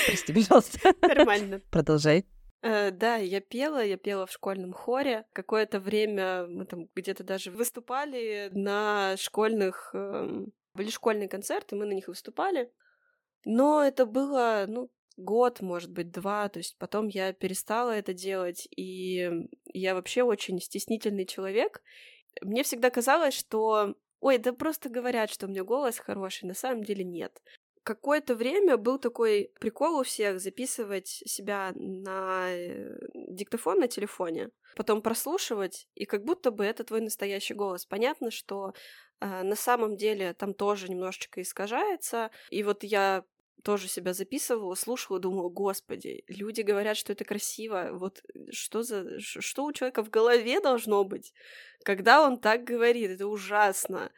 Прости, 0.06 0.32
пожалуйста. 0.32 0.94
Нормально. 1.02 1.60
Продолжай. 1.70 2.26
Э, 2.62 2.90
да, 2.90 3.16
я 3.16 3.40
пела, 3.40 3.84
я 3.84 3.96
пела 3.96 4.26
в 4.26 4.32
школьном 4.32 4.72
хоре. 4.72 5.24
Какое-то 5.32 5.80
время 5.80 6.46
мы 6.46 6.66
там 6.66 6.88
где-то 6.94 7.24
даже 7.24 7.50
выступали 7.50 8.50
на 8.52 9.16
школьных... 9.16 9.90
Эм, 9.94 10.52
были 10.74 10.90
школьные 10.90 11.28
концерты, 11.28 11.76
мы 11.76 11.86
на 11.86 11.92
них 11.92 12.08
выступали. 12.08 12.70
Но 13.44 13.82
это 13.82 14.04
было, 14.04 14.66
ну, 14.68 14.90
год, 15.16 15.60
может 15.60 15.90
быть, 15.90 16.10
два, 16.10 16.48
то 16.48 16.58
есть 16.58 16.76
потом 16.78 17.08
я 17.08 17.32
перестала 17.32 17.92
это 17.92 18.12
делать, 18.12 18.68
и 18.76 19.30
я 19.72 19.94
вообще 19.94 20.22
очень 20.22 20.60
стеснительный 20.60 21.24
человек. 21.26 21.82
Мне 22.42 22.62
всегда 22.62 22.90
казалось, 22.90 23.34
что 23.34 23.94
ой, 24.20 24.38
да 24.38 24.52
просто 24.52 24.88
говорят, 24.88 25.30
что 25.30 25.46
у 25.46 25.48
меня 25.48 25.64
голос 25.64 25.98
хороший, 25.98 26.46
на 26.46 26.54
самом 26.54 26.84
деле 26.84 27.04
нет. 27.04 27.42
Какое-то 27.82 28.34
время 28.34 28.76
был 28.76 28.98
такой 28.98 29.52
прикол 29.60 30.00
у 30.00 30.02
всех 30.02 30.40
записывать 30.40 31.06
себя 31.06 31.72
на 31.76 32.48
э, 32.50 32.98
диктофон 33.14 33.78
на 33.78 33.86
телефоне, 33.86 34.50
потом 34.74 35.02
прослушивать, 35.02 35.86
и 35.94 36.04
как 36.04 36.24
будто 36.24 36.50
бы 36.50 36.64
это 36.64 36.82
твой 36.82 37.00
настоящий 37.00 37.54
голос. 37.54 37.86
Понятно, 37.86 38.32
что 38.32 38.72
э, 39.20 39.42
на 39.42 39.54
самом 39.54 39.96
деле 39.96 40.34
там 40.34 40.52
тоже 40.52 40.88
немножечко 40.88 41.40
искажается. 41.40 42.30
И 42.50 42.64
вот 42.64 42.82
я 42.82 43.24
тоже 43.66 43.88
себя 43.88 44.12
записывала, 44.12 44.76
слушала, 44.76 45.18
думала, 45.18 45.48
господи, 45.48 46.22
люди 46.28 46.60
говорят, 46.60 46.96
что 46.96 47.12
это 47.12 47.24
красиво, 47.24 47.88
вот 47.94 48.22
что 48.52 48.84
за, 48.84 49.18
что 49.18 49.64
у 49.64 49.72
человека 49.72 50.04
в 50.04 50.08
голове 50.10 50.60
должно 50.60 51.02
быть, 51.02 51.32
когда 51.82 52.24
он 52.24 52.38
так 52.38 52.62
говорит, 52.62 53.10
это 53.10 53.26
ужасно. 53.26 54.12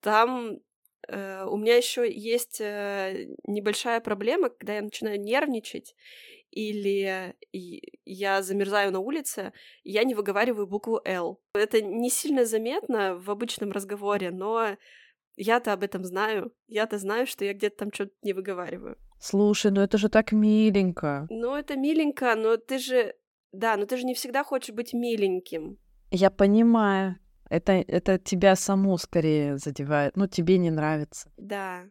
Там 0.00 0.60
э, 1.08 1.44
у 1.44 1.58
меня 1.58 1.76
еще 1.76 2.10
есть 2.10 2.62
э, 2.62 3.26
небольшая 3.44 4.00
проблема, 4.00 4.48
когда 4.48 4.76
я 4.76 4.82
начинаю 4.82 5.20
нервничать, 5.20 5.94
или 6.50 7.34
я 8.06 8.42
замерзаю 8.42 8.92
на 8.92 9.00
улице, 9.00 9.52
я 9.84 10.04
не 10.04 10.14
выговариваю 10.14 10.66
букву 10.66 11.02
«Л». 11.04 11.38
Это 11.52 11.82
не 11.82 12.08
сильно 12.08 12.46
заметно 12.46 13.14
в 13.14 13.30
обычном 13.30 13.72
разговоре, 13.72 14.30
но 14.30 14.78
я-то 15.40 15.72
об 15.72 15.82
этом 15.82 16.04
знаю. 16.04 16.52
Я-то 16.68 16.98
знаю, 16.98 17.26
что 17.26 17.44
я 17.44 17.54
где-то 17.54 17.76
там 17.78 17.92
что-то 17.92 18.12
не 18.22 18.34
выговариваю. 18.34 18.96
Слушай, 19.18 19.70
ну 19.70 19.80
это 19.80 19.96
же 19.96 20.08
так 20.08 20.32
миленько. 20.32 21.26
Ну, 21.30 21.54
это 21.54 21.76
миленько, 21.76 22.34
но 22.36 22.56
ты 22.56 22.78
же... 22.78 23.14
Да, 23.52 23.76
но 23.76 23.86
ты 23.86 23.96
же 23.96 24.04
не 24.04 24.14
всегда 24.14 24.44
хочешь 24.44 24.74
быть 24.74 24.92
миленьким. 24.92 25.78
Я 26.10 26.30
понимаю. 26.30 27.16
Это, 27.48 27.72
это 27.72 28.18
тебя 28.18 28.54
саму 28.54 28.96
скорее 28.98 29.56
задевает. 29.56 30.16
Ну, 30.16 30.26
тебе 30.26 30.58
не 30.58 30.70
нравится. 30.70 31.32
Да, 31.36 31.84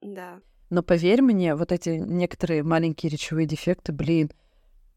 да. 0.00 0.40
Но 0.70 0.82
поверь 0.82 1.22
мне, 1.22 1.54
вот 1.54 1.72
эти 1.72 1.90
некоторые 1.90 2.62
маленькие 2.62 3.10
речевые 3.10 3.46
дефекты, 3.46 3.92
блин, 3.92 4.32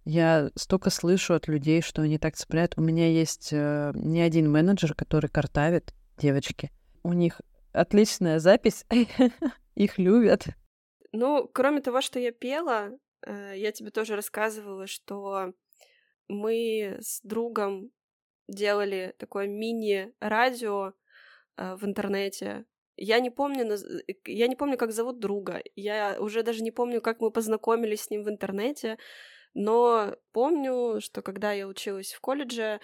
я 0.06 0.50
столько 0.56 0.90
слышу 0.90 1.34
от 1.34 1.48
людей, 1.48 1.82
что 1.82 2.02
они 2.02 2.18
так 2.18 2.36
цепляют. 2.36 2.74
У 2.78 2.82
меня 2.82 3.12
есть 3.12 3.50
э, 3.52 3.92
не 3.96 4.22
один 4.22 4.50
менеджер, 4.50 4.96
который 4.96 5.30
картавит 5.30 5.94
девочки. 6.18 6.72
У 7.04 7.14
них 7.14 7.42
отличная 7.74 8.40
запись, 8.40 8.86
их 9.76 9.98
любят. 9.98 10.46
Ну, 11.12 11.50
кроме 11.54 11.82
того, 11.82 12.02
что 12.02 12.20
я 12.20 12.32
пела, 12.32 12.92
э, 13.26 13.54
я 13.56 13.72
тебе 13.72 13.92
тоже 13.92 14.16
рассказывала, 14.16 14.88
что 14.88 15.54
мы 16.28 16.98
с 17.00 17.22
другом 17.24 17.92
делали 18.48 19.16
такое 19.18 19.48
мини-радио 19.48 20.94
э, 21.58 21.76
в 21.76 21.86
интернете. 21.86 22.66
Я 22.98 23.20
не 23.20 23.30
помню, 23.30 23.66
э, 23.66 24.14
я 24.26 24.48
не 24.48 24.56
помню, 24.56 24.78
как 24.78 24.92
зовут 24.92 25.20
друга. 25.20 25.62
Я 25.76 26.18
уже 26.20 26.44
даже 26.44 26.64
не 26.64 26.72
помню, 26.72 27.02
как 27.02 27.20
мы 27.20 27.32
познакомились 27.32 28.02
с 28.02 28.10
ним 28.10 28.24
в 28.24 28.30
интернете. 28.30 28.98
Но 29.54 30.16
помню, 30.34 31.00
что 31.02 31.22
когда 31.22 31.52
я 31.52 31.68
училась 31.68 32.14
в 32.14 32.22
колледже, 32.22 32.80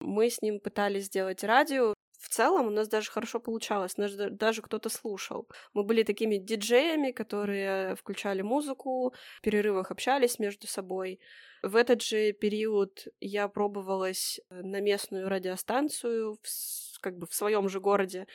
мы 0.00 0.30
с 0.30 0.40
ним 0.42 0.60
пытались 0.60 1.06
сделать 1.06 1.44
радио, 1.44 1.94
целом 2.36 2.66
у 2.66 2.70
нас 2.70 2.88
даже 2.88 3.10
хорошо 3.10 3.40
получалось, 3.40 3.96
нас 3.96 4.12
даже 4.14 4.62
кто-то 4.62 4.88
слушал. 4.88 5.48
Мы 5.74 5.84
были 5.84 6.02
такими 6.02 6.36
диджеями, 6.36 7.12
которые 7.12 7.96
включали 7.96 8.42
музыку, 8.42 9.14
в 9.38 9.40
перерывах 9.40 9.90
общались 9.90 10.38
между 10.38 10.66
собой. 10.66 11.18
В 11.62 11.76
этот 11.76 12.02
же 12.02 12.32
период 12.32 13.06
я 13.20 13.48
пробовалась 13.48 14.40
на 14.50 14.80
местную 14.80 15.28
радиостанцию, 15.28 16.34
в, 16.42 17.00
как 17.00 17.16
бы 17.18 17.26
в 17.26 17.34
своем 17.34 17.68
же 17.68 17.80
городе, 17.80 18.26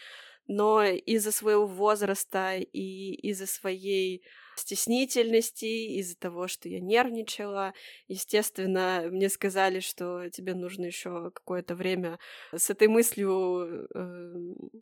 но 0.48 0.84
из-за 0.84 1.32
своего 1.32 1.68
возраста 1.68 2.56
и 2.58 3.14
из-за 3.30 3.46
своей 3.46 4.24
стеснительности, 4.62 5.66
из-за 6.00 6.18
того, 6.18 6.48
что 6.48 6.70
я 6.70 6.80
нервничала. 6.80 7.74
Естественно, 8.08 9.04
мне 9.12 9.30
сказали, 9.30 9.80
что 9.80 10.30
тебе 10.30 10.54
нужно 10.56 10.86
еще 10.86 11.32
какое-то 11.32 11.76
время 11.76 12.20
с 12.56 12.70
этой 12.70 12.88
мыслью 12.88 13.88
э, 13.94 14.34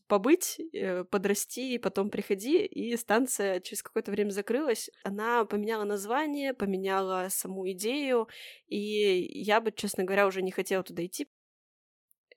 побыть, 0.06 0.60
э, 0.72 1.04
подрасти, 1.04 1.74
и 1.74 1.78
потом 1.78 2.10
приходи. 2.10 2.64
И 2.64 2.96
станция 2.96 3.60
через 3.60 3.82
какое-то 3.82 4.10
время 4.10 4.30
закрылась. 4.30 4.90
Она 5.04 5.44
поменяла 5.44 5.84
название, 5.84 6.54
поменяла 6.54 7.28
саму 7.30 7.70
идею, 7.72 8.28
и 8.68 9.40
я 9.42 9.60
бы, 9.60 9.72
честно 9.72 10.04
говоря, 10.04 10.26
уже 10.26 10.42
не 10.42 10.50
хотела 10.52 10.82
туда 10.82 11.04
идти, 11.04 11.28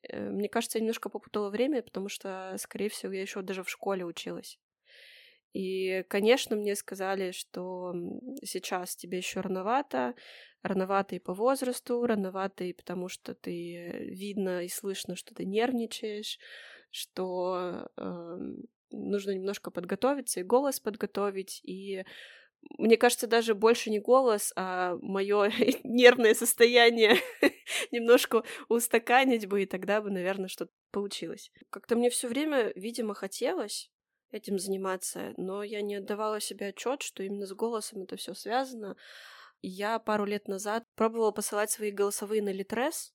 э, 0.10 0.30
мне 0.30 0.50
кажется, 0.50 0.78
я 0.78 0.82
немножко 0.82 1.10
попутала 1.10 1.50
время, 1.50 1.82
потому 1.84 2.10
что, 2.10 2.56
скорее 2.60 2.90
всего, 2.90 3.14
я 3.14 3.22
еще 3.22 3.42
даже 3.42 3.64
в 3.64 3.70
школе 3.70 4.06
училась. 4.06 4.60
И, 5.54 6.04
конечно, 6.10 6.56
мне 6.56 6.76
сказали, 6.76 7.32
что 7.32 7.94
сейчас 8.44 8.96
тебе 8.96 9.20
еще 9.20 9.42
рановато, 9.42 10.16
рановато 10.64 11.16
и 11.16 11.20
по 11.20 11.34
возрасту, 11.34 12.06
рановато 12.06 12.64
и 12.64 12.74
потому 12.74 13.08
что 13.08 13.36
ты 13.36 14.08
видно 14.10 14.64
и 14.64 14.68
слышно, 14.68 15.16
что 15.16 15.36
ты 15.36 15.46
нервничаешь, 15.46 16.40
что 16.90 17.88
э, 17.98 18.38
нужно 18.92 19.32
немножко 19.32 19.70
подготовиться 19.70 20.40
и 20.40 20.44
голос 20.44 20.80
подготовить, 20.80 21.62
и 21.64 22.04
мне 22.78 22.98
кажется, 22.98 23.28
даже 23.28 23.56
больше 23.56 23.92
не 23.92 24.00
голос, 24.00 24.54
а 24.56 24.98
мое 25.02 25.52
нервное 25.84 26.34
состояние 26.34 27.18
немножко 27.92 28.44
устаканить 28.70 29.48
бы, 29.48 29.64
и 29.64 29.68
тогда 29.68 30.02
бы, 30.02 30.10
наверное, 30.10 30.48
что-то 30.48 30.72
получилось. 30.92 31.52
Как-то 31.70 31.96
мне 31.96 32.10
все 32.10 32.28
время, 32.28 32.72
видимо, 32.76 33.14
хотелось 33.14 33.93
этим 34.34 34.60
заниматься, 34.60 35.34
но 35.38 35.64
я 35.64 35.82
не 35.82 35.96
отдавала 35.96 36.40
себе 36.40 36.68
отчет, 36.68 37.02
что 37.02 37.24
именно 37.24 37.46
с 37.46 37.54
голосом 37.54 38.04
это 38.04 38.16
все 38.16 38.34
связано. 38.34 38.96
Я 39.62 40.00
пару 40.00 40.26
лет 40.26 40.48
назад 40.48 40.84
пробовала 40.96 41.32
посылать 41.32 41.72
свои 41.72 41.92
голосовые 41.92 42.42
на 42.42 42.52
Литрес, 42.52 43.14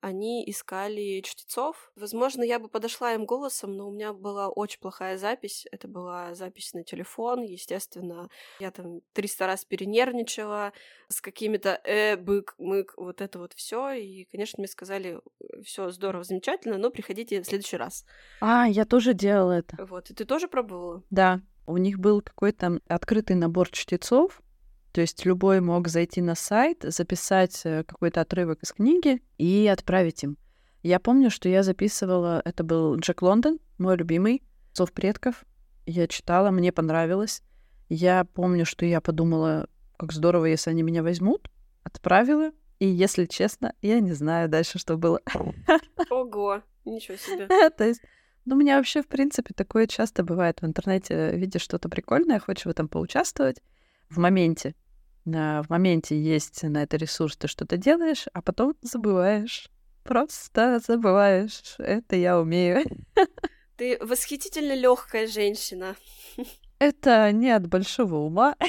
они 0.00 0.48
искали 0.48 1.20
чтецов. 1.20 1.92
Возможно, 1.94 2.42
я 2.42 2.58
бы 2.58 2.68
подошла 2.68 3.14
им 3.14 3.26
голосом, 3.26 3.76
но 3.76 3.88
у 3.88 3.92
меня 3.92 4.12
была 4.12 4.48
очень 4.48 4.80
плохая 4.80 5.18
запись. 5.18 5.66
Это 5.70 5.88
была 5.88 6.34
запись 6.34 6.72
на 6.74 6.84
телефон, 6.84 7.42
естественно. 7.42 8.28
Я 8.58 8.70
там 8.70 9.00
300 9.12 9.46
раз 9.46 9.64
перенервничала 9.64 10.72
с 11.08 11.20
какими-то 11.20 11.80
э, 11.84 12.16
бык, 12.16 12.54
мык, 12.58 12.94
вот 12.96 13.20
это 13.20 13.38
вот 13.38 13.52
все. 13.54 13.92
И, 13.92 14.24
конечно, 14.24 14.60
мне 14.60 14.68
сказали, 14.68 15.20
все 15.64 15.90
здорово, 15.90 16.24
замечательно, 16.24 16.78
но 16.78 16.90
приходите 16.90 17.40
в 17.40 17.46
следующий 17.46 17.76
раз. 17.76 18.04
А, 18.40 18.66
я 18.68 18.84
тоже 18.84 19.14
делала 19.14 19.52
это. 19.52 19.84
Вот, 19.84 20.10
и 20.10 20.14
ты 20.14 20.24
тоже 20.24 20.48
пробовала? 20.48 21.02
Да. 21.10 21.40
У 21.66 21.76
них 21.76 21.98
был 21.98 22.20
какой-то 22.20 22.80
открытый 22.88 23.36
набор 23.36 23.70
чтецов, 23.70 24.42
то 24.92 25.00
есть 25.00 25.24
любой 25.24 25.60
мог 25.60 25.88
зайти 25.88 26.20
на 26.20 26.34
сайт, 26.34 26.82
записать 26.82 27.60
э, 27.64 27.84
какой-то 27.84 28.20
отрывок 28.20 28.62
из 28.62 28.72
книги 28.72 29.22
и 29.38 29.66
отправить 29.66 30.24
им. 30.24 30.36
Я 30.82 30.98
помню, 30.98 31.30
что 31.30 31.48
я 31.48 31.62
записывала, 31.62 32.40
это 32.44 32.64
был 32.64 32.96
Джек 32.96 33.22
Лондон, 33.22 33.58
мой 33.78 33.96
любимый, 33.96 34.42
«Зов 34.72 34.92
предков». 34.92 35.44
Я 35.86 36.06
читала, 36.06 36.50
мне 36.50 36.72
понравилось. 36.72 37.42
Я 37.88 38.24
помню, 38.24 38.64
что 38.64 38.86
я 38.86 39.00
подумала, 39.00 39.68
как 39.98 40.12
здорово, 40.12 40.46
если 40.46 40.70
они 40.70 40.82
меня 40.82 41.02
возьмут. 41.02 41.50
Отправила. 41.82 42.52
И, 42.78 42.86
если 42.86 43.26
честно, 43.26 43.74
я 43.82 44.00
не 44.00 44.12
знаю 44.12 44.48
дальше, 44.48 44.78
что 44.78 44.96
было. 44.96 45.20
Ого, 46.10 46.62
ничего 46.84 47.16
себе. 47.16 47.46
То 47.76 47.84
есть, 47.84 48.00
ну, 48.46 48.54
у 48.54 48.58
меня 48.58 48.78
вообще, 48.78 49.02
в 49.02 49.08
принципе, 49.08 49.52
такое 49.54 49.86
часто 49.86 50.22
бывает 50.22 50.62
в 50.62 50.66
интернете. 50.66 51.32
Видишь 51.36 51.62
что-то 51.62 51.88
прикольное, 51.88 52.40
хочешь 52.40 52.64
в 52.64 52.70
этом 52.70 52.88
поучаствовать 52.88 53.60
в 54.08 54.18
моменте. 54.18 54.74
В 55.24 55.66
моменте 55.68 56.20
есть 56.20 56.62
на 56.62 56.82
это 56.82 56.96
ресурс, 56.96 57.36
ты 57.36 57.48
что-то 57.48 57.76
делаешь, 57.76 58.26
а 58.32 58.42
потом 58.42 58.74
забываешь. 58.82 59.68
Просто 60.02 60.80
забываешь. 60.80 61.74
Это 61.78 62.16
я 62.16 62.40
умею. 62.40 62.84
Ты 63.76 63.98
восхитительно 64.00 64.74
легкая 64.74 65.26
женщина. 65.26 65.96
Это 66.78 67.30
не 67.32 67.50
от 67.50 67.66
большого 67.66 68.16
ума. 68.16 68.56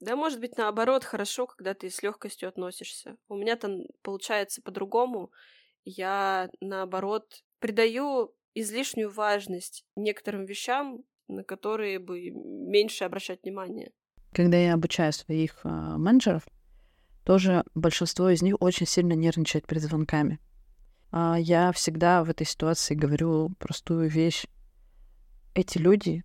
Да, 0.00 0.16
может 0.16 0.40
быть, 0.40 0.56
наоборот, 0.56 1.04
хорошо, 1.04 1.46
когда 1.46 1.74
ты 1.74 1.90
с 1.90 2.02
легкостью 2.02 2.48
относишься. 2.48 3.18
У 3.28 3.36
меня 3.36 3.56
там 3.56 3.82
получается 4.00 4.62
по-другому. 4.62 5.30
я, 5.84 6.48
наоборот, 6.60 7.44
придаю 7.58 8.34
излишнюю 8.54 9.10
важность 9.10 9.84
некоторым 9.96 10.46
вещам, 10.46 11.04
на 11.28 11.44
которые 11.44 11.98
бы 11.98 12.30
меньше 12.30 13.04
обращать 13.04 13.42
внимание. 13.42 13.92
Когда 14.32 14.56
я 14.56 14.74
обучаю 14.74 15.12
своих 15.12 15.60
э, 15.64 15.68
менеджеров, 15.68 16.44
тоже 17.24 17.64
большинство 17.74 18.30
из 18.30 18.42
них 18.42 18.56
очень 18.60 18.86
сильно 18.86 19.12
нервничает 19.14 19.66
перед 19.66 19.82
звонками. 19.82 20.38
А 21.12 21.36
я 21.38 21.72
всегда 21.72 22.22
в 22.22 22.30
этой 22.30 22.46
ситуации 22.46 22.94
говорю 22.94 23.50
простую 23.58 24.08
вещь. 24.08 24.46
Эти 25.54 25.78
люди 25.78 26.24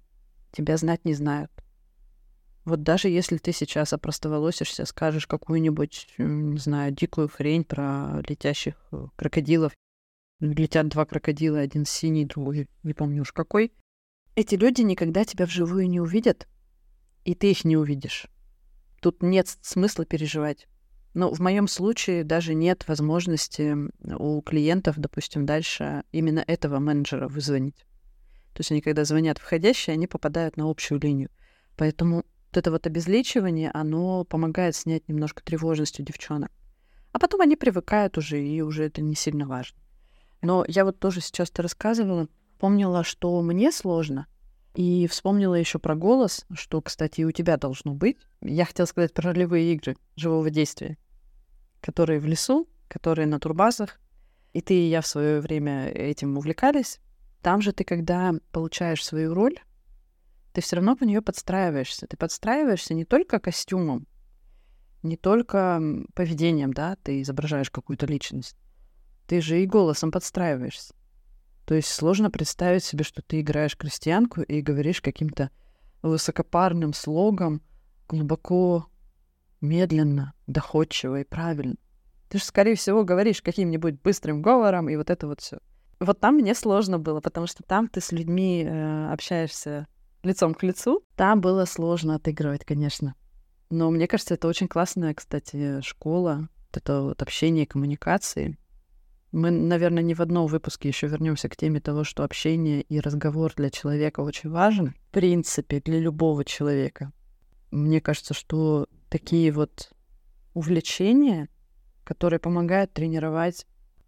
тебя 0.52 0.78
знать 0.78 1.04
не 1.06 1.13
знают. 1.13 1.52
Вот 2.63 2.82
даже 2.82 3.10
если 3.10 3.38
ты 3.38 3.52
сейчас 3.52 3.94
опростоволосишься, 3.94 4.86
скажешь 4.86 5.28
какую-нибудь, 5.28 6.08
не 6.18 6.58
знаю, 6.58 6.91
дикую 6.91 7.30
хрень 7.30 7.63
про 7.63 8.22
летящих 8.28 8.76
э, 8.91 9.08
крокодилов, 9.15 9.74
летят 10.39 10.88
два 10.88 11.06
крокодила, 11.06 11.60
один 11.60 11.86
синий, 11.86 12.26
другой, 12.26 12.68
не 12.84 12.94
помню 12.94 13.22
уж 13.22 13.32
какой, 13.34 13.72
эти 14.36 14.56
люди 14.56 14.82
никогда 14.82 15.24
тебя 15.26 15.46
вживую 15.46 15.88
не 15.88 16.00
увидят, 16.00 16.48
и 17.26 17.36
ты 17.36 17.52
их 17.52 17.66
не 17.66 17.76
увидишь. 17.76 18.28
Тут 19.02 19.22
нет 19.22 19.50
смысла 19.62 20.06
переживать. 20.06 20.68
Но 21.14 21.34
в 21.34 21.40
моем 21.40 21.68
случае 21.68 22.24
даже 22.24 22.54
нет 22.54 22.88
возможности 22.88 23.76
у 24.18 24.42
клиентов, 24.42 24.96
допустим, 24.98 25.46
дальше 25.46 26.04
именно 26.12 26.44
этого 26.46 26.80
менеджера 26.80 27.28
вызвонить. 27.28 27.86
То 28.54 28.62
есть 28.62 28.72
они, 28.72 28.82
когда 28.82 29.04
звонят 29.06 29.38
входящие, 29.38 29.96
они 29.96 30.08
попадают 30.08 30.56
на 30.58 30.70
общую 30.70 31.00
линию. 31.00 31.30
Поэтому 31.78 32.18
вот 32.18 32.58
это 32.58 32.72
вот 32.72 32.88
обезличивание, 32.88 33.72
оно 33.74 34.24
помогает 34.24 34.76
снять 34.76 35.08
немножко 35.08 35.44
тревожность 35.44 36.00
у 36.00 36.04
девчонок. 36.04 36.52
А 37.12 37.20
потом 37.20 37.42
они 37.42 37.56
привыкают 37.56 38.18
уже, 38.18 38.46
и 38.46 38.62
уже 38.62 38.86
это 38.86 39.02
не 39.02 39.16
сильно 39.16 39.48
важно. 39.48 39.78
Но 40.42 40.64
я 40.68 40.86
вот 40.86 41.00
тоже 41.00 41.22
сейчас 41.22 41.50
то 41.50 41.62
рассказывала, 41.62 42.28
помнила, 42.60 43.04
что 43.04 43.42
мне 43.42 43.72
сложно, 43.72 44.28
и 44.76 45.08
вспомнила 45.08 45.56
еще 45.56 45.80
про 45.80 45.96
голос, 45.96 46.46
что, 46.54 46.82
кстати, 46.82 47.22
и 47.22 47.26
у 47.26 47.32
тебя 47.32 47.58
должно 47.58 47.94
быть. 47.94 48.18
Я 48.42 48.66
хотела 48.66 48.86
сказать 48.86 49.14
про 49.14 49.32
ролевые 49.32 49.74
игры 49.74 49.96
живого 50.16 50.50
действия 50.50 50.98
которые 51.86 52.20
в 52.20 52.26
лесу, 52.26 52.68
которые 52.88 53.28
на 53.28 53.40
турбазах. 53.40 54.00
И 54.54 54.62
ты 54.62 54.74
и 54.74 54.90
я 54.90 55.02
в 55.02 55.08
свое 55.08 55.40
время 55.40 55.88
этим 55.90 56.36
увлекались. 56.38 57.00
Там 57.44 57.62
же 57.62 57.74
ты, 57.74 57.84
когда 57.84 58.34
получаешь 58.52 59.06
свою 59.06 59.36
роль, 59.36 59.60
ты 60.52 60.62
все 60.62 60.78
равно 60.78 60.96
по 60.96 61.04
нее 61.04 61.22
подстраиваешься. 61.22 62.08
Ты 62.08 62.18
подстраиваешься 62.18 62.96
не 62.96 63.06
только 63.06 63.40
костюмом, 63.40 64.08
не 65.04 65.16
только 65.16 65.80
поведением, 66.16 66.74
да, 66.74 66.96
ты 67.04 67.22
изображаешь 67.22 67.70
какую-то 67.70 68.08
личность. 68.08 68.58
Ты 69.28 69.42
же 69.42 69.62
и 69.62 69.68
голосом 69.68 70.12
подстраиваешься. 70.12 70.96
То 71.65 71.73
есть 71.75 71.89
сложно 71.89 72.30
представить 72.30 72.84
себе, 72.84 73.04
что 73.04 73.21
ты 73.21 73.41
играешь 73.41 73.78
крестьянку 73.78 74.41
и 74.41 74.62
говоришь 74.62 75.01
каким-то 75.01 75.49
высокопарным 76.01 76.93
слогом, 76.93 77.62
глубоко 78.08 78.88
медленно, 79.62 80.34
доходчиво 80.45 81.21
и 81.21 81.23
правильно. 81.23 81.75
Ты 82.30 82.38
же, 82.38 82.43
скорее 82.43 82.75
всего, 82.75 83.04
говоришь 83.04 83.41
каким-нибудь 83.41 84.01
быстрым 84.01 84.41
говором, 84.41 84.89
и 84.89 84.95
вот 84.95 85.10
это 85.10 85.28
вот 85.28 85.41
все. 85.41 85.60
Вот 85.99 86.19
там 86.19 86.36
мне 86.36 86.54
сложно 86.54 86.99
было, 86.99 87.21
потому 87.21 87.47
что 87.47 87.63
там 87.63 87.88
ты 87.88 88.01
с 88.01 88.12
людьми 88.12 88.63
э, 88.63 89.12
общаешься 89.12 89.88
лицом 90.23 90.54
к 90.54 90.63
лицу. 90.63 91.04
Там 91.15 91.41
было 91.41 91.65
сложно 91.65 92.15
отыгрывать, 92.15 92.65
конечно. 92.65 93.15
Но 93.69 93.89
мне 93.89 94.08
кажется, 94.08 94.34
это 94.34 94.47
очень 94.47 94.67
классная, 94.67 95.13
кстати, 95.13 95.82
школа. 95.82 96.49
Вот 96.67 96.78
это 96.78 97.01
вот 97.01 97.21
общение, 97.21 97.65
коммуникации. 97.65 98.58
Мы, 99.36 99.52
наверное, 99.52 100.02
не 100.02 100.13
в 100.13 100.21
одном 100.21 100.48
выпуске 100.48 100.88
еще 100.88 101.08
вернемся 101.08 101.50
к 101.50 101.58
теме 101.58 101.82
того, 101.82 102.06
что 102.06 102.24
общение 102.24 102.82
и 102.84 103.02
разговор 103.02 103.52
для 103.54 103.69
человека 103.69 104.21
очень 104.21 104.50
важен. 104.50 104.95
В 105.10 105.12
принципе, 105.12 105.82
для 105.82 106.00
любого 106.00 106.45
человека. 106.45 107.12
Мне 107.69 108.00
кажется, 108.00 108.34
что 108.34 108.88
такие 109.10 109.52
вот 109.52 109.91
увлечения, 110.54 111.50
которые 112.06 112.39
помогают 112.39 112.93
тренировать 112.93 113.67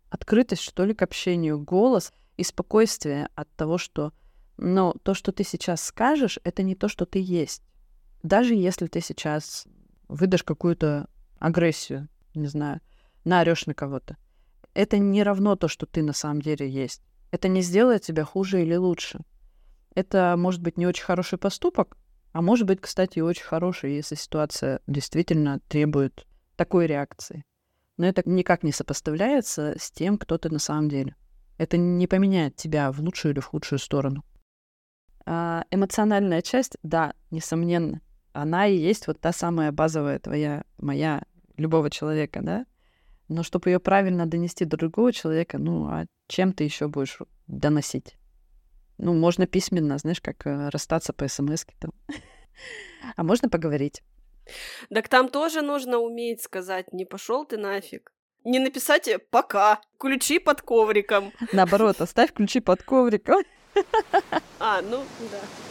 открытость, 0.10 0.62
что 0.62 0.86
ли, 0.86 0.94
к 0.94 1.02
общению, 1.02 1.60
голос 1.60 2.14
и 2.38 2.46
спокойствие 2.46 3.28
от 3.36 3.54
того, 3.58 3.78
что, 3.78 4.14
но 4.56 4.94
то, 5.04 5.14
что 5.14 5.34
ты 5.34 5.44
сейчас 5.44 5.84
скажешь, 5.84 6.40
это 6.46 6.64
не 6.64 6.74
то, 6.74 6.88
что 6.88 7.06
ты 7.06 7.20
есть. 7.20 7.64
Даже 8.24 8.56
если 8.56 8.88
ты 8.88 9.02
сейчас 9.02 9.68
выдашь 10.08 10.44
какую-то 10.44 11.10
агрессию, 11.38 12.08
не 12.34 12.48
знаю, 12.48 12.80
наорешь 13.26 13.66
на 13.66 13.74
кого-то, 13.74 14.16
это 14.78 15.00
не 15.00 15.24
равно 15.24 15.56
то, 15.56 15.68
что 15.68 15.88
ты 15.88 16.04
на 16.04 16.14
самом 16.14 16.40
деле 16.40 16.70
есть. 16.70 17.02
Это 17.32 17.48
не 17.48 17.62
сделает 17.62 18.04
тебя 18.04 18.24
хуже 18.24 18.62
или 18.62 18.76
лучше. 18.76 19.22
Это 19.96 20.36
может 20.38 20.62
быть 20.62 20.78
не 20.78 20.86
очень 20.86 21.04
хороший 21.04 21.40
поступок, 21.40 21.98
а 22.32 22.44
может 22.44 22.68
быть, 22.68 22.80
кстати, 22.80 23.20
очень 23.20 23.44
хороший, 23.44 23.96
если 23.96 24.14
ситуация 24.14 24.82
действительно 24.86 25.62
требует 25.68 26.28
такой 26.56 26.86
реакции. 26.86 27.44
Но 27.98 28.06
это 28.06 28.22
никак 28.30 28.62
не 28.62 28.72
сопоставляется 28.72 29.74
с 29.80 29.90
тем, 29.90 30.20
кто 30.20 30.38
ты 30.38 30.52
на 30.52 30.60
самом 30.60 30.90
деле. 30.90 31.16
Это 31.58 31.78
не 31.78 32.06
поменяет 32.06 32.56
тебя 32.56 32.92
в 32.92 33.00
лучшую 33.00 33.34
или 33.34 33.40
в 33.40 33.46
худшую 33.46 33.80
сторону. 33.80 34.24
А 35.26 35.66
эмоциональная 35.72 36.44
часть, 36.44 36.78
да, 36.84 37.16
несомненно, 37.32 38.02
она 38.32 38.68
и 38.68 38.78
есть 38.78 39.08
вот 39.08 39.20
та 39.20 39.34
самая 39.34 39.72
базовая 39.72 40.20
твоя, 40.20 40.66
моя, 40.78 41.24
любого 41.58 41.90
человека, 41.90 42.42
да? 42.44 42.68
Но 43.28 43.44
чтобы 43.44 43.70
ее 43.70 43.80
правильно 43.80 44.26
донести 44.26 44.66
до 44.66 44.78
другого 44.78 45.12
человека, 45.12 45.58
ну, 45.58 45.88
а 45.88 46.06
чем 46.28 46.54
ты 46.54 46.64
еще 46.64 46.88
будешь 46.88 47.20
доносить? 47.48 48.16
Ну, 48.98 49.14
можно 49.14 49.46
письменно, 49.46 49.98
знаешь, 49.98 50.22
как 50.22 50.48
э, 50.48 50.70
расстаться 50.70 51.14
по 51.14 51.28
смс 51.28 51.66
там. 51.80 51.92
А 53.16 53.24
можно 53.24 53.48
поговорить. 53.48 54.02
Так 54.90 55.08
там 55.08 55.30
тоже 55.30 55.62
нужно 55.62 56.00
уметь 56.00 56.42
сказать, 56.42 56.92
не 56.94 57.06
пошел 57.06 57.46
ты 57.46 57.58
нафиг. 57.58 58.12
Не 58.44 58.60
написать 58.60 59.10
пока, 59.30 59.82
ключи 60.00 60.40
под 60.40 60.62
ковриком. 60.62 61.32
Наоборот, 61.52 62.02
оставь 62.02 62.34
ключи 62.34 62.60
под 62.60 62.82
ковриком. 62.82 63.44
А, 64.60 64.82
ну 64.82 65.04
да. 65.32 65.67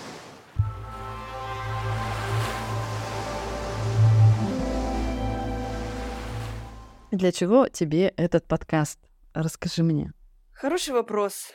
Для 7.13 7.31
чего 7.31 7.69
тебе 7.69 8.09
этот 8.17 8.49
подкаст? 8.49 8.99
Расскажи 9.33 9.85
мне. 9.85 10.13
Хороший 10.53 10.93
вопрос. 10.93 11.53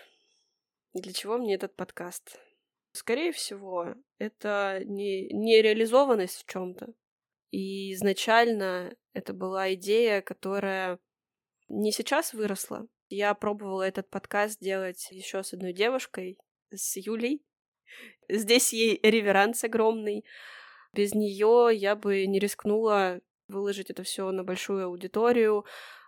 Для 0.93 1.11
чего 1.11 1.37
мне 1.37 1.55
этот 1.55 1.75
подкаст? 1.75 2.39
Скорее 2.93 3.33
всего, 3.33 3.95
это 4.17 4.81
не 4.85 5.27
нереализованность 5.27 6.37
в 6.37 6.49
чем-то. 6.49 6.93
И 7.49 7.91
изначально 7.93 8.95
это 9.11 9.33
была 9.33 9.73
идея, 9.73 10.21
которая 10.21 10.99
не 11.67 11.91
сейчас 11.91 12.33
выросла. 12.33 12.87
Я 13.09 13.33
пробовала 13.33 13.83
этот 13.83 14.09
подкаст 14.09 14.57
делать 14.61 15.09
еще 15.11 15.43
с 15.43 15.51
одной 15.51 15.73
девушкой, 15.73 16.37
с 16.69 16.95
Юлей. 16.95 17.43
Здесь 18.29 18.71
ей 18.71 19.01
реверанс 19.03 19.65
огромный. 19.65 20.23
Без 20.93 21.13
нее 21.13 21.71
я 21.73 21.97
бы 21.97 22.25
не 22.25 22.39
рискнула 22.39 23.19
выложить 23.51 23.89
это 23.89 24.03
все 24.03 24.31
на 24.31 24.43
большую 24.43 24.85
аудиторию, 24.85 25.65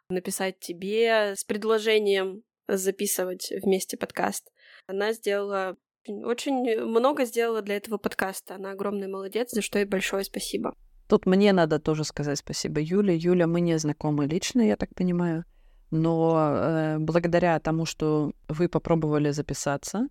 написать 0.10 0.60
тебе 0.60 1.36
с 1.36 1.44
предложением 1.44 2.44
записывать 2.68 3.52
вместе 3.64 3.98
подкаст. 3.98 4.52
Она 4.88 5.14
сделала 5.14 5.78
очень 6.08 6.82
много 6.82 7.26
сделала 7.26 7.62
для 7.62 7.78
этого 7.78 7.98
подкаста. 7.98 8.56
Она 8.56 8.72
огромный 8.72 9.08
молодец, 9.08 9.52
за 9.52 9.62
что 9.62 9.80
ей 9.80 9.86
большое 9.86 10.24
спасибо. 10.24 10.76
Тут 11.08 11.26
мне 11.26 11.54
надо 11.54 11.80
тоже 11.80 12.04
сказать 12.04 12.40
спасибо 12.40 12.82
Юле. 12.82 13.16
Юля, 13.16 13.48
мы 13.48 13.62
не 13.62 13.78
знакомы 13.78 14.26
лично, 14.26 14.62
я 14.62 14.76
так 14.76 14.94
понимаю. 14.96 15.46
Но 15.92 16.58
э, 16.58 16.98
благодаря 16.98 17.60
тому, 17.60 17.86
что 17.86 18.34
вы 18.48 18.68
попробовали 18.68 19.30
записаться, 19.32 20.08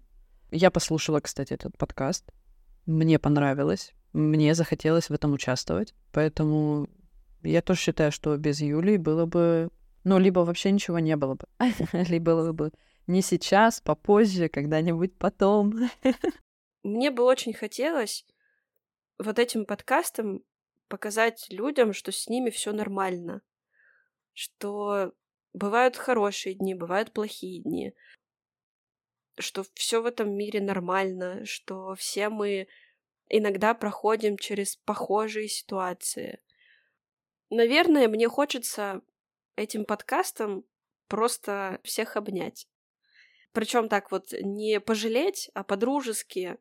я 0.51 0.71
послушала, 0.71 1.21
кстати, 1.21 1.55
этот 1.55 1.77
подкаст. 1.77 2.25
Мне 2.87 3.19
понравилось. 3.19 3.93
Мне 4.13 4.55
захотелось 4.55 5.11
в 5.11 5.13
этом 5.13 5.33
участвовать. 5.33 5.95
Поэтому 6.13 6.89
я 7.43 7.63
тоже 7.63 7.81
считаю, 7.81 8.13
что 8.13 8.37
без 8.37 8.61
Юли 8.61 8.97
было 8.97 9.27
бы... 9.27 9.71
Ну, 10.05 10.19
либо 10.19 10.41
вообще 10.41 10.71
ничего 10.71 10.99
не 10.99 11.17
было 11.17 11.35
бы. 11.35 11.47
либо 11.93 12.35
было 12.35 12.53
бы 12.53 12.73
не 13.07 13.23
сейчас, 13.23 13.81
попозже, 13.81 14.49
когда-нибудь 14.49 15.17
потом. 15.19 15.73
Мне 16.83 17.11
бы 17.11 17.23
очень 17.25 17.53
хотелось 17.53 18.27
вот 19.19 19.39
этим 19.39 19.67
подкастом 19.67 20.43
показать 20.89 21.47
людям, 21.51 21.93
что 21.93 22.13
с 22.13 22.29
ними 22.29 22.51
все 22.51 22.73
нормально, 22.73 23.43
что 24.33 25.13
бывают 25.53 25.97
хорошие 25.97 26.55
дни, 26.55 26.75
бывают 26.75 27.13
плохие 27.13 27.63
дни, 27.63 27.95
что 29.39 29.65
все 29.75 30.03
в 30.03 30.07
этом 30.07 30.35
мире 30.37 30.61
нормально, 30.61 31.45
что 31.45 31.95
все 31.95 32.29
мы 32.29 32.69
иногда 33.29 33.75
проходим 33.75 34.37
через 34.37 34.77
похожие 34.77 35.49
ситуации. 35.49 36.41
Наверное, 37.55 38.09
мне 38.09 38.31
хочется 38.31 39.03
этим 39.57 39.85
подкастом 39.85 40.65
просто 41.07 41.81
всех 41.85 42.17
обнять. 42.17 42.67
Причем 43.53 43.91
так 43.91 44.11
вот 44.11 44.33
не 44.41 44.81
пожалеть, 44.81 45.51
а 45.53 45.63
по-дружески. 45.63 46.57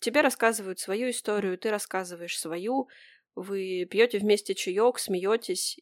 Тебе 0.00 0.22
рассказывают 0.22 0.80
свою 0.80 1.10
историю, 1.10 1.56
ты 1.56 1.70
рассказываешь 1.70 2.36
свою, 2.36 2.88
вы 3.36 3.86
пьете 3.88 4.18
вместе 4.18 4.56
чаек, 4.56 4.98
смеетесь. 4.98 5.78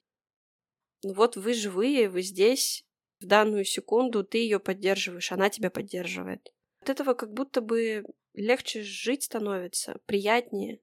Вот 1.02 1.36
вы 1.36 1.54
живые, 1.54 2.10
вы 2.10 2.20
здесь, 2.20 2.84
в 3.20 3.26
данную 3.26 3.64
секунду 3.64 4.24
ты 4.24 4.38
ее 4.38 4.60
поддерживаешь, 4.60 5.32
она 5.32 5.48
тебя 5.48 5.70
поддерживает. 5.70 6.52
От 6.82 6.90
этого 6.90 7.14
как 7.14 7.32
будто 7.32 7.62
бы 7.62 8.04
легче 8.34 8.82
жить 8.82 9.22
становится, 9.22 9.98
приятнее. 10.04 10.80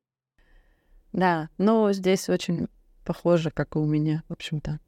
Да, 1.12 1.50
но 1.60 1.94
здесь 1.94 2.28
очень 2.28 2.70
похоже, 3.06 3.52
как 3.52 3.76
и 3.76 3.80
у 3.80 3.86
меня, 3.86 4.24
в 4.28 4.34
общем-то. 4.34 4.80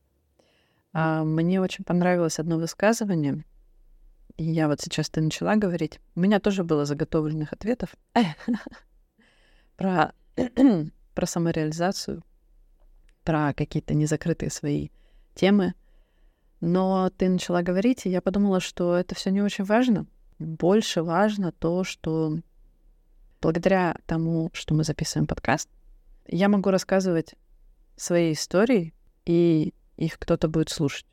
А, 0.93 1.23
мне 1.23 1.61
очень 1.61 1.85
понравилось 1.85 2.39
одно 2.39 2.57
высказывание, 2.57 3.45
и 4.35 4.43
я 4.43 4.67
вот 4.67 4.81
сейчас 4.81 5.09
ты 5.09 5.21
начала 5.21 5.55
говорить. 5.55 5.99
У 6.15 6.19
меня 6.19 6.39
тоже 6.39 6.63
было 6.63 6.85
заготовленных 6.85 7.53
ответов 7.53 7.95
про, 9.77 10.13
про 11.15 11.25
самореализацию, 11.25 12.23
про 13.23 13.53
какие-то 13.53 13.93
незакрытые 13.93 14.51
свои 14.51 14.89
темы. 15.33 15.73
Но 16.59 17.11
ты 17.17 17.29
начала 17.29 17.61
говорить, 17.61 18.05
и 18.05 18.09
я 18.09 18.21
подумала, 18.21 18.59
что 18.59 18.95
это 18.95 19.15
все 19.15 19.29
не 19.29 19.41
очень 19.41 19.63
важно. 19.63 20.07
Больше 20.39 21.03
важно 21.03 21.51
то, 21.51 21.83
что 21.83 22.37
благодаря 23.41 23.95
тому, 24.05 24.49
что 24.53 24.73
мы 24.73 24.83
записываем 24.83 25.27
подкаст, 25.27 25.69
я 26.27 26.49
могу 26.49 26.69
рассказывать 26.69 27.35
свои 27.97 28.33
истории, 28.33 28.93
и 29.25 29.73
их 29.97 30.17
кто-то 30.19 30.47
будет 30.47 30.69
слушать. 30.69 31.05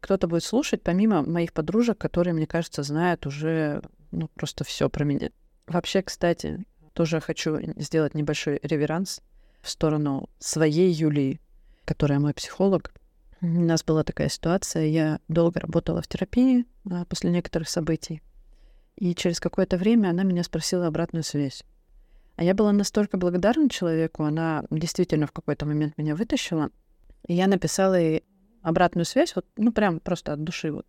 Кто-то 0.00 0.28
будет 0.28 0.44
слушать, 0.44 0.82
помимо 0.82 1.22
моих 1.22 1.52
подружек, 1.52 1.98
которые, 1.98 2.34
мне 2.34 2.46
кажется, 2.46 2.82
знают 2.84 3.26
уже 3.26 3.82
ну, 4.12 4.28
просто 4.28 4.62
все 4.62 4.88
про 4.88 5.04
меня. 5.04 5.30
Вообще, 5.66 6.02
кстати, 6.02 6.64
тоже 6.92 7.20
хочу 7.20 7.58
сделать 7.76 8.14
небольшой 8.14 8.60
реверанс 8.62 9.20
в 9.60 9.68
сторону 9.68 10.28
своей 10.38 10.92
Юлии, 10.92 11.40
которая 11.84 12.20
мой 12.20 12.34
психолог. 12.34 12.94
У 13.40 13.46
нас 13.46 13.82
была 13.82 14.04
такая 14.04 14.28
ситуация, 14.28 14.86
я 14.86 15.20
долго 15.28 15.60
работала 15.60 16.00
в 16.00 16.08
терапии 16.08 16.64
а, 16.90 17.04
после 17.04 17.30
некоторых 17.30 17.68
событий, 17.68 18.22
и 18.96 19.14
через 19.14 19.40
какое-то 19.40 19.76
время 19.76 20.08
она 20.08 20.22
меня 20.22 20.42
спросила 20.42 20.86
обратную 20.86 21.22
связь. 21.22 21.64
А 22.36 22.44
я 22.44 22.54
была 22.54 22.72
настолько 22.72 23.16
благодарна 23.16 23.68
человеку, 23.70 24.24
она 24.24 24.64
действительно 24.70 25.26
в 25.26 25.32
какой-то 25.32 25.64
момент 25.64 25.96
меня 25.96 26.14
вытащила. 26.14 26.70
И 27.26 27.34
я 27.34 27.46
написала 27.46 27.98
ей 27.98 28.24
обратную 28.62 29.06
связь, 29.06 29.34
вот, 29.34 29.46
ну, 29.56 29.72
прям 29.72 30.00
просто 30.00 30.34
от 30.34 30.44
души 30.44 30.70
вот. 30.70 30.86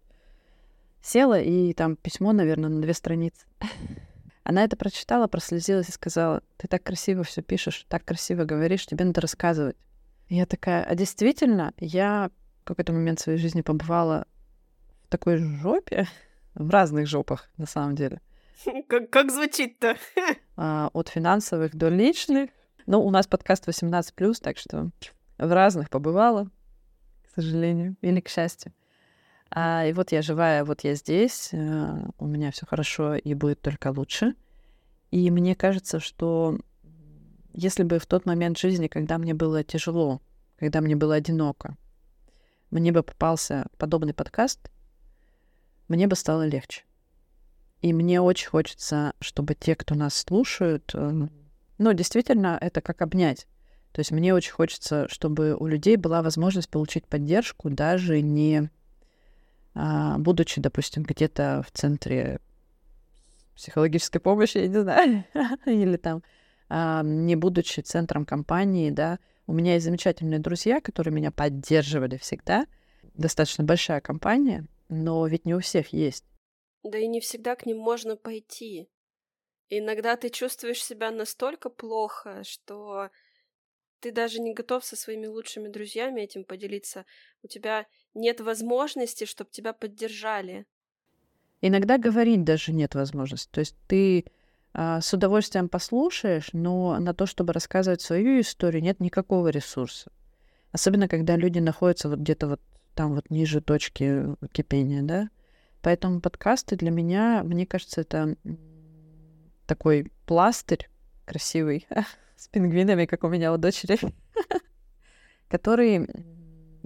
Села, 1.02 1.40
и 1.40 1.74
там 1.74 1.96
письмо, 1.96 2.34
наверное, 2.34 2.70
на 2.70 2.82
две 2.82 2.94
страницы. 2.94 3.46
Она 4.44 4.64
это 4.66 4.76
прочитала, 4.76 5.28
прослезилась 5.28 5.88
и 5.90 5.94
сказала, 5.94 6.42
ты 6.58 6.68
так 6.68 6.84
красиво 6.84 7.24
все 7.24 7.42
пишешь, 7.42 7.86
так 7.88 8.04
красиво 8.04 8.44
говоришь, 8.44 8.86
тебе 8.86 9.06
надо 9.06 9.22
рассказывать. 9.22 9.78
И 10.28 10.36
я 10.36 10.46
такая, 10.46 10.84
а 10.84 10.96
действительно, 10.96 11.74
я 11.78 12.30
в 12.62 12.64
какой-то 12.66 12.92
момент 12.92 13.20
в 13.20 13.24
своей 13.24 13.40
жизни 13.40 13.62
побывала 13.62 14.26
в 15.06 15.10
такой 15.10 15.38
жопе, 15.38 16.08
в 16.56 16.70
разных 16.70 17.08
жопах, 17.08 17.50
на 17.56 17.66
самом 17.66 17.96
деле. 17.96 18.20
Как, 18.88 19.10
как 19.10 19.32
звучит-то? 19.32 19.98
А, 20.56 20.90
от 20.94 21.10
финансовых 21.10 21.76
до 21.76 21.90
личных. 21.90 22.50
Ну, 22.88 23.06
у 23.06 23.12
нас 23.12 23.28
подкаст 23.28 23.68
18+, 23.68 24.34
так 24.42 24.58
что 24.58 24.90
в 25.38 25.52
разных 25.52 25.90
побывала, 25.90 26.50
к 27.28 27.36
сожалению, 27.36 27.96
или 28.02 28.20
к 28.22 28.30
счастью. 28.30 28.74
А, 29.52 29.86
и 29.86 29.94
вот 29.94 30.12
я 30.12 30.24
живая, 30.24 30.66
вот 30.66 30.84
я 30.84 30.96
здесь, 30.96 31.52
а, 31.54 32.10
у 32.18 32.26
меня 32.26 32.52
все 32.52 32.66
хорошо 32.66 33.16
и 33.16 33.34
будет 33.36 33.62
только 33.62 33.92
лучше. 33.92 34.34
И 35.12 35.30
мне 35.30 35.54
кажется, 35.56 36.00
что 36.00 36.58
если 37.54 37.84
бы 37.84 38.00
в 38.00 38.08
тот 38.08 38.26
момент 38.26 38.58
жизни, 38.58 38.88
когда 38.88 39.20
мне 39.20 39.36
было 39.36 39.64
тяжело, 39.64 40.22
когда 40.58 40.82
мне 40.82 40.96
было 40.96 41.16
одиноко, 41.16 41.78
мне 42.72 42.92
бы 42.92 43.04
попался 43.04 43.68
подобный 43.78 44.16
подкаст, 44.16 44.72
мне 45.88 46.08
бы 46.08 46.16
стало 46.16 46.48
легче. 46.48 46.87
И 47.82 47.94
мне 47.94 48.22
очень 48.22 48.48
хочется, 48.48 49.14
чтобы 49.20 49.54
те, 49.54 49.76
кто 49.76 49.96
нас 49.96 50.16
слушают, 50.16 50.92
э, 50.94 51.28
ну, 51.78 51.94
действительно, 51.94 52.58
это 52.60 52.82
как 52.82 53.02
обнять. 53.02 53.48
То 53.92 54.00
есть 54.00 54.12
мне 54.12 54.34
очень 54.34 54.52
хочется, 54.52 55.08
чтобы 55.10 55.56
у 55.56 55.68
людей 55.68 55.96
была 55.96 56.22
возможность 56.22 56.70
получить 56.70 57.08
поддержку, 57.08 57.70
даже 57.70 58.22
не 58.22 58.70
а, 59.80 60.18
будучи, 60.18 60.60
допустим, 60.60 61.04
где-то 61.04 61.64
в 61.66 61.72
центре 61.72 62.40
психологической 63.56 64.20
помощи, 64.20 64.58
я 64.58 64.68
не 64.68 64.82
знаю, 64.82 65.24
или 65.66 65.98
там 65.98 66.24
а, 66.68 67.04
не 67.04 67.36
будучи 67.36 67.82
центром 67.82 68.26
компании, 68.26 68.90
да. 68.90 69.20
У 69.46 69.54
меня 69.54 69.74
есть 69.76 69.86
замечательные 69.86 70.40
друзья, 70.40 70.82
которые 70.82 71.14
меня 71.14 71.32
поддерживали 71.32 72.18
всегда. 72.18 72.66
Достаточно 73.14 73.64
большая 73.64 74.02
компания, 74.02 74.66
но 74.90 75.26
ведь 75.28 75.46
не 75.46 75.54
у 75.54 75.60
всех 75.60 75.94
есть 75.94 76.26
да 76.90 76.98
и 76.98 77.08
не 77.08 77.20
всегда 77.20 77.56
к 77.56 77.66
ним 77.66 77.78
можно 77.78 78.16
пойти. 78.16 78.90
иногда 79.70 80.16
ты 80.16 80.30
чувствуешь 80.30 80.84
себя 80.84 81.12
настолько 81.12 81.70
плохо, 81.70 82.44
что 82.44 83.10
ты 84.00 84.12
даже 84.12 84.40
не 84.40 84.54
готов 84.54 84.86
со 84.86 84.96
своими 84.96 85.28
лучшими 85.28 85.68
друзьями 85.68 86.22
этим 86.22 86.44
поделиться. 86.44 87.06
У 87.44 87.48
тебя 87.48 87.86
нет 88.14 88.40
возможности, 88.40 89.26
чтобы 89.26 89.50
тебя 89.52 89.74
поддержали. 89.74 90.66
Иногда 91.62 91.98
говорить 91.98 92.44
даже 92.44 92.72
нет 92.72 92.96
возможности. 92.96 93.50
То 93.52 93.60
есть 93.60 93.76
ты 93.88 94.26
а, 94.74 95.02
с 95.02 95.12
удовольствием 95.14 95.70
послушаешь, 95.70 96.50
но 96.54 97.00
на 97.00 97.14
то, 97.14 97.26
чтобы 97.26 97.54
рассказывать 97.54 98.02
свою 98.02 98.40
историю, 98.40 98.84
нет 98.84 99.00
никакого 99.00 99.48
ресурса. 99.48 100.12
Особенно, 100.72 101.08
когда 101.08 101.36
люди 101.36 101.60
находятся 101.60 102.10
вот 102.10 102.20
где-то 102.20 102.48
вот 102.48 102.62
там 102.94 103.16
вот 103.16 103.30
ниже 103.30 103.62
точки 103.62 104.36
кипения, 104.52 105.02
да? 105.02 105.30
Поэтому 105.88 106.20
подкасты 106.20 106.76
для 106.76 106.92
меня, 106.92 107.44
мне 107.46 107.66
кажется, 107.66 108.02
это 108.02 108.36
такой 109.66 110.12
пластырь 110.26 110.90
красивый 111.24 111.88
с 112.36 112.50
пингвинами, 112.50 113.06
как 113.06 113.24
у 113.24 113.30
меня 113.30 113.54
у 113.54 113.58
дочери, 113.58 113.98
который 115.48 116.00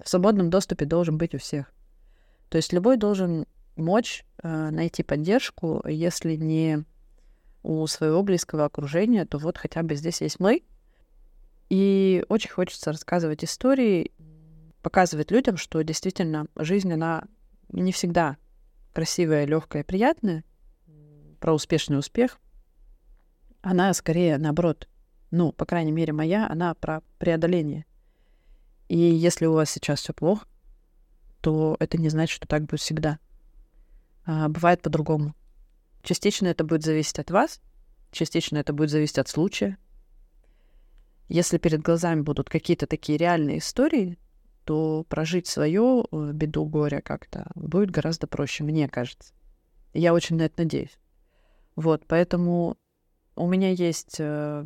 в 0.04 0.08
свободном 0.08 0.52
доступе 0.52 0.86
должен 0.86 1.18
быть 1.18 1.34
у 1.34 1.40
всех. 1.40 1.74
То 2.50 2.58
есть 2.58 2.74
любой 2.74 2.98
должен 2.98 3.48
мочь 3.76 4.24
э, 4.44 4.70
найти 4.70 5.02
поддержку, 5.02 5.82
если 5.88 6.36
не 6.36 6.86
у 7.64 7.88
своего 7.88 8.22
близкого 8.22 8.66
окружения, 8.66 9.26
то 9.26 9.40
вот 9.40 9.58
хотя 9.58 9.82
бы 9.82 9.96
здесь 9.96 10.22
есть 10.22 10.40
мы. 10.40 10.62
И 11.70 12.24
очень 12.30 12.52
хочется 12.52 12.92
рассказывать 12.92 13.44
истории, 13.44 14.12
показывать 14.84 15.32
людям, 15.32 15.58
что 15.58 15.82
действительно 15.82 16.46
жизнь, 16.56 16.94
она 16.94 17.24
не 17.70 17.92
всегда 17.92 18.38
красивая, 18.94 19.46
легкая, 19.46 19.84
приятная, 19.84 20.44
про 21.40 21.54
успешный 21.54 21.98
успех, 21.98 22.40
она 23.62 23.94
скорее 23.94 24.38
наоборот, 24.38 24.88
ну, 25.32 25.52
по 25.52 25.66
крайней 25.66 25.92
мере, 25.92 26.14
моя, 26.14 26.48
она 26.50 26.74
про 26.76 27.02
преодоление. 27.18 27.86
И 28.90 28.98
если 28.98 29.46
у 29.46 29.54
вас 29.54 29.70
сейчас 29.70 30.02
все 30.02 30.14
плохо, 30.14 30.46
то 31.42 31.78
это 31.80 31.98
не 31.98 32.10
значит, 32.10 32.36
что 32.36 32.48
так 32.48 32.66
будет 32.66 32.82
всегда. 32.82 33.20
А, 34.26 34.50
бывает 34.50 34.82
по-другому. 34.82 35.34
Частично 36.04 36.48
это 36.48 36.64
будет 36.64 36.84
зависеть 36.84 37.20
от 37.20 37.32
вас, 37.32 37.62
частично 38.12 38.58
это 38.58 38.74
будет 38.74 38.90
зависеть 38.90 39.18
от 39.20 39.28
случая. 39.28 39.78
Если 41.30 41.58
перед 41.58 41.82
глазами 41.82 42.22
будут 42.22 42.50
какие-то 42.50 42.86
такие 42.86 43.18
реальные 43.18 43.60
истории, 43.60 44.20
то 44.66 45.06
прожить 45.10 45.48
свою 45.48 46.06
э, 46.12 46.32
беду, 46.34 46.66
горе 46.66 47.02
как-то 47.02 47.50
будет 47.56 47.92
гораздо 47.92 48.28
проще, 48.28 48.64
мне 48.64 48.88
кажется. 48.88 49.34
Я 49.94 50.14
очень 50.14 50.38
на 50.38 50.44
это 50.44 50.64
надеюсь. 50.64 50.98
Вот, 51.76 52.04
поэтому 52.08 52.78
у 53.36 53.48
меня 53.48 53.72
есть 53.72 54.18
э, 54.20 54.66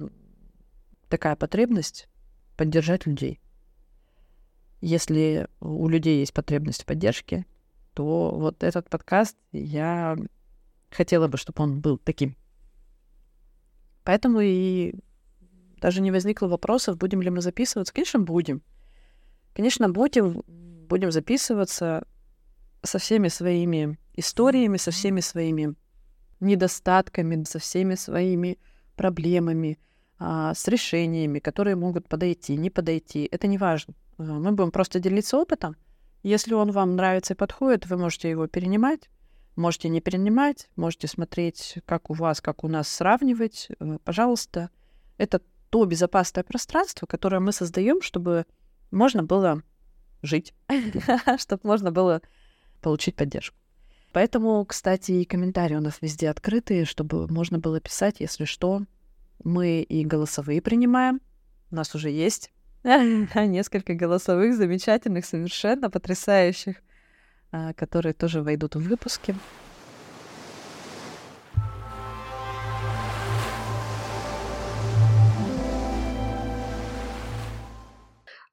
такая 1.09 1.35
потребность 1.35 2.09
поддержать 2.57 3.05
людей. 3.05 3.39
Если 4.81 5.47
у 5.61 5.87
людей 5.87 6.19
есть 6.19 6.33
потребность 6.33 6.83
в 6.83 6.85
поддержке, 6.85 7.45
то 7.93 8.31
вот 8.31 8.63
этот 8.63 8.89
подкаст 8.89 9.37
я 9.51 10.17
хотела 10.91 11.27
бы, 11.27 11.37
чтобы 11.37 11.63
он 11.63 11.79
был 11.79 11.97
таким. 11.97 12.35
Поэтому 14.03 14.41
и 14.41 14.93
даже 15.79 16.01
не 16.01 16.11
возникло 16.11 16.47
вопросов, 16.47 16.97
будем 16.97 17.21
ли 17.21 17.29
мы 17.29 17.41
записываться. 17.41 17.93
Конечно, 17.93 18.19
будем. 18.19 18.61
Конечно, 19.55 19.89
будем, 19.89 20.43
будем 20.89 21.11
записываться 21.11 22.05
со 22.83 22.99
всеми 22.99 23.29
своими 23.29 23.97
историями, 24.13 24.75
со 24.75 24.91
всеми 24.91 25.21
своими 25.21 25.75
недостатками, 26.41 27.41
со 27.45 27.59
всеми 27.59 27.95
своими 27.95 28.59
проблемами, 28.97 29.79
а, 30.19 30.53
с 30.53 30.67
решениями, 30.67 31.39
которые 31.39 31.77
могут 31.77 32.09
подойти, 32.09 32.57
не 32.57 32.69
подойти. 32.69 33.29
Это 33.31 33.47
не 33.47 33.57
важно. 33.57 33.93
А, 34.17 34.23
мы 34.23 34.51
будем 34.51 34.71
просто 34.71 34.99
делиться 34.99 35.37
опытом 35.37 35.77
Если 36.21 36.53
он 36.53 36.71
вам 36.71 36.97
нравится 36.97 37.33
и 37.33 37.37
подходит, 37.37 37.85
вы 37.87 37.97
можете 37.97 38.29
его 38.29 38.47
перенимать, 38.47 39.09
можете 39.55 39.87
не 39.87 40.01
перенимать, 40.01 40.69
можете 40.75 41.07
смотреть, 41.07 41.77
как 41.85 42.09
у 42.09 42.13
вас, 42.13 42.41
как 42.41 42.65
у 42.65 42.67
нас 42.67 42.89
сравнивать. 42.89 43.69
Э, 43.79 43.99
пожалуйста, 44.03 44.69
это 45.17 45.41
то 45.69 45.85
безопасное 45.85 46.43
пространство, 46.43 47.05
которое 47.05 47.39
мы 47.39 47.53
создаем, 47.53 48.01
чтобы 48.01 48.45
можно 48.91 49.23
было 49.23 49.61
жить, 50.21 50.53
чтобы 51.37 51.61
можно 51.63 51.91
было 51.91 52.21
получить 52.81 53.15
поддержку. 53.15 53.57
Поэтому, 54.11 54.63
кстати, 54.65 55.11
и 55.11 55.25
комментарии 55.25 55.75
у 55.75 55.81
нас 55.81 55.97
везде 56.01 56.29
открытые, 56.29 56.85
чтобы 56.85 57.27
можно 57.27 57.59
было 57.59 57.81
писать, 57.81 58.19
если 58.19 58.45
что. 58.45 58.83
Мы 59.43 59.81
и 59.81 60.05
голосовые 60.05 60.61
принимаем. 60.61 61.19
У 61.69 61.75
нас 61.75 61.93
уже 61.95 62.09
есть 62.09 62.51
несколько 62.83 63.93
голосовых, 63.93 64.55
замечательных, 64.55 65.25
совершенно 65.25 65.89
потрясающих, 65.89 66.77
а, 67.51 67.73
которые 67.73 68.13
тоже 68.13 68.41
войдут 68.41 68.75
в 68.75 68.79
выпуски. 68.79 69.35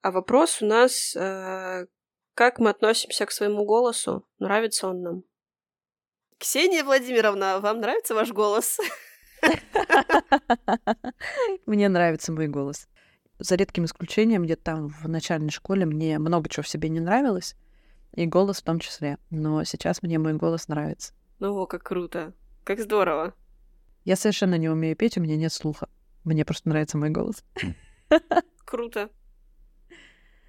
А 0.03 0.11
вопрос 0.11 0.61
у 0.61 0.67
нас, 0.67 1.15
э, 1.15 1.87
как 2.35 2.59
мы 2.59 2.71
относимся 2.71 3.25
к 3.25 3.31
своему 3.31 3.65
голосу? 3.65 4.27
Нравится 4.41 4.89
он 4.89 5.03
нам? 5.03 5.23
Ксения 6.39 6.83
Владимировна, 6.83 7.61
вам 7.61 7.79
нравится 7.81 8.13
ваш 8.13 8.33
голос? 8.33 8.81
Мне 11.67 11.89
нравится 11.89 12.33
мой 12.33 12.49
голос. 12.49 12.89
За 13.39 13.55
редким 13.55 13.85
исключением, 13.85 14.43
где-то 14.43 14.65
там 14.65 14.89
в 14.89 15.09
начальной 15.09 15.51
школе 15.51 15.87
мне 15.87 16.19
много 16.19 16.49
чего 16.49 16.65
в 16.65 16.69
себе 16.69 16.89
не 16.89 16.99
нравилось, 16.99 17.55
и 18.13 18.27
голос 18.27 18.61
в 18.61 18.65
том 18.65 18.81
числе. 18.81 19.19
Но 19.31 19.63
сейчас 19.63 20.03
мне 20.03 20.19
мой 20.19 20.35
голос 20.35 20.67
нравится. 20.67 21.15
Ну, 21.39 21.57
о, 21.57 21.67
как 21.67 21.85
круто. 21.85 22.35
Как 22.65 22.81
здорово. 22.81 23.35
Я 24.05 24.17
совершенно 24.17 24.57
не 24.57 24.69
умею 24.69 24.97
петь, 24.97 25.17
у 25.17 25.21
меня 25.21 25.37
нет 25.37 25.53
слуха. 25.53 25.89
Мне 26.25 26.45
просто 26.45 26.69
нравится 26.69 26.99
мой 26.99 27.11
голос. 27.11 27.45
Круто. 28.65 29.11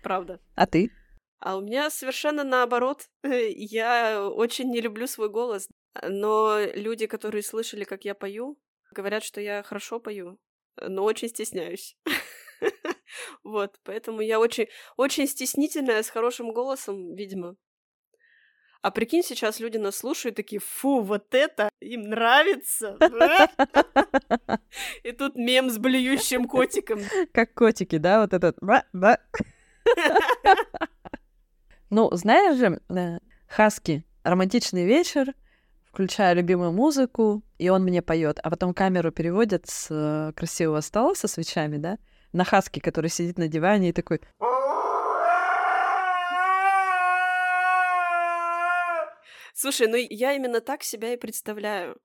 Правда. 0.04 0.40
А 0.56 0.68
ты? 0.68 0.92
А 1.40 1.58
у 1.58 1.62
меня 1.62 1.90
совершенно 1.90 2.44
наоборот. 2.44 3.08
Я 3.24 4.30
очень 4.30 4.70
не 4.70 4.82
люблю 4.82 5.08
свой 5.08 5.30
голос. 5.30 5.68
Но 6.02 6.60
люди, 6.76 7.08
которые 7.08 7.44
слышали, 7.44 7.84
как 7.84 8.04
я 8.04 8.16
пою, 8.16 8.58
говорят, 8.92 9.24
что 9.24 9.42
я 9.42 9.62
хорошо 9.62 10.00
пою, 10.00 10.40
но 10.78 11.04
очень 11.04 11.30
стесняюсь. 11.30 11.98
Вот, 13.44 13.80
поэтому 13.84 14.22
я 14.22 14.40
очень, 14.40 14.70
очень 14.98 15.28
стеснительная, 15.28 16.02
с 16.02 16.10
хорошим 16.10 16.52
голосом, 16.52 17.14
видимо. 17.14 17.58
А 18.82 18.90
прикинь, 18.90 19.22
сейчас 19.22 19.60
люди 19.60 19.78
нас 19.78 19.98
слушают, 19.98 20.36
такие, 20.36 20.60
фу, 20.60 21.02
вот 21.02 21.36
это 21.36 21.70
им 21.80 22.10
нравится. 22.10 22.98
И 25.04 25.12
тут 25.12 25.36
мем 25.36 25.70
с 25.70 25.78
блюющим 25.78 26.48
котиком. 26.48 27.02
Как 27.34 27.54
котики, 27.54 27.98
да, 27.98 28.22
вот 28.22 28.34
этот. 28.34 28.58
Ну, 31.90 32.10
знаешь 32.12 32.58
же, 32.58 32.82
э, 32.90 33.20
Хаски, 33.48 34.04
романтичный 34.24 34.84
вечер, 34.84 35.36
включаю 35.84 36.38
любимую 36.38 36.72
музыку, 36.72 37.44
и 37.60 37.70
он 37.70 37.84
мне 37.84 38.02
поет, 38.02 38.40
а 38.42 38.50
потом 38.50 38.74
камеру 38.74 39.12
переводят 39.12 39.68
с 39.68 39.90
э, 39.92 40.34
красивого 40.34 40.82
стола 40.82 41.14
со 41.14 41.28
свечами, 41.28 41.78
да, 41.78 42.00
на 42.32 42.46
Хаски, 42.46 42.80
который 42.80 43.12
сидит 43.12 43.38
на 43.38 43.48
диване 43.48 43.90
и 43.90 43.94
такой... 43.94 44.22
Слушай, 49.54 49.88
ну 49.88 49.98
я 49.98 50.34
именно 50.34 50.62
так 50.62 50.82
себя 50.82 51.14
и 51.14 51.18
представляю. 51.18 52.02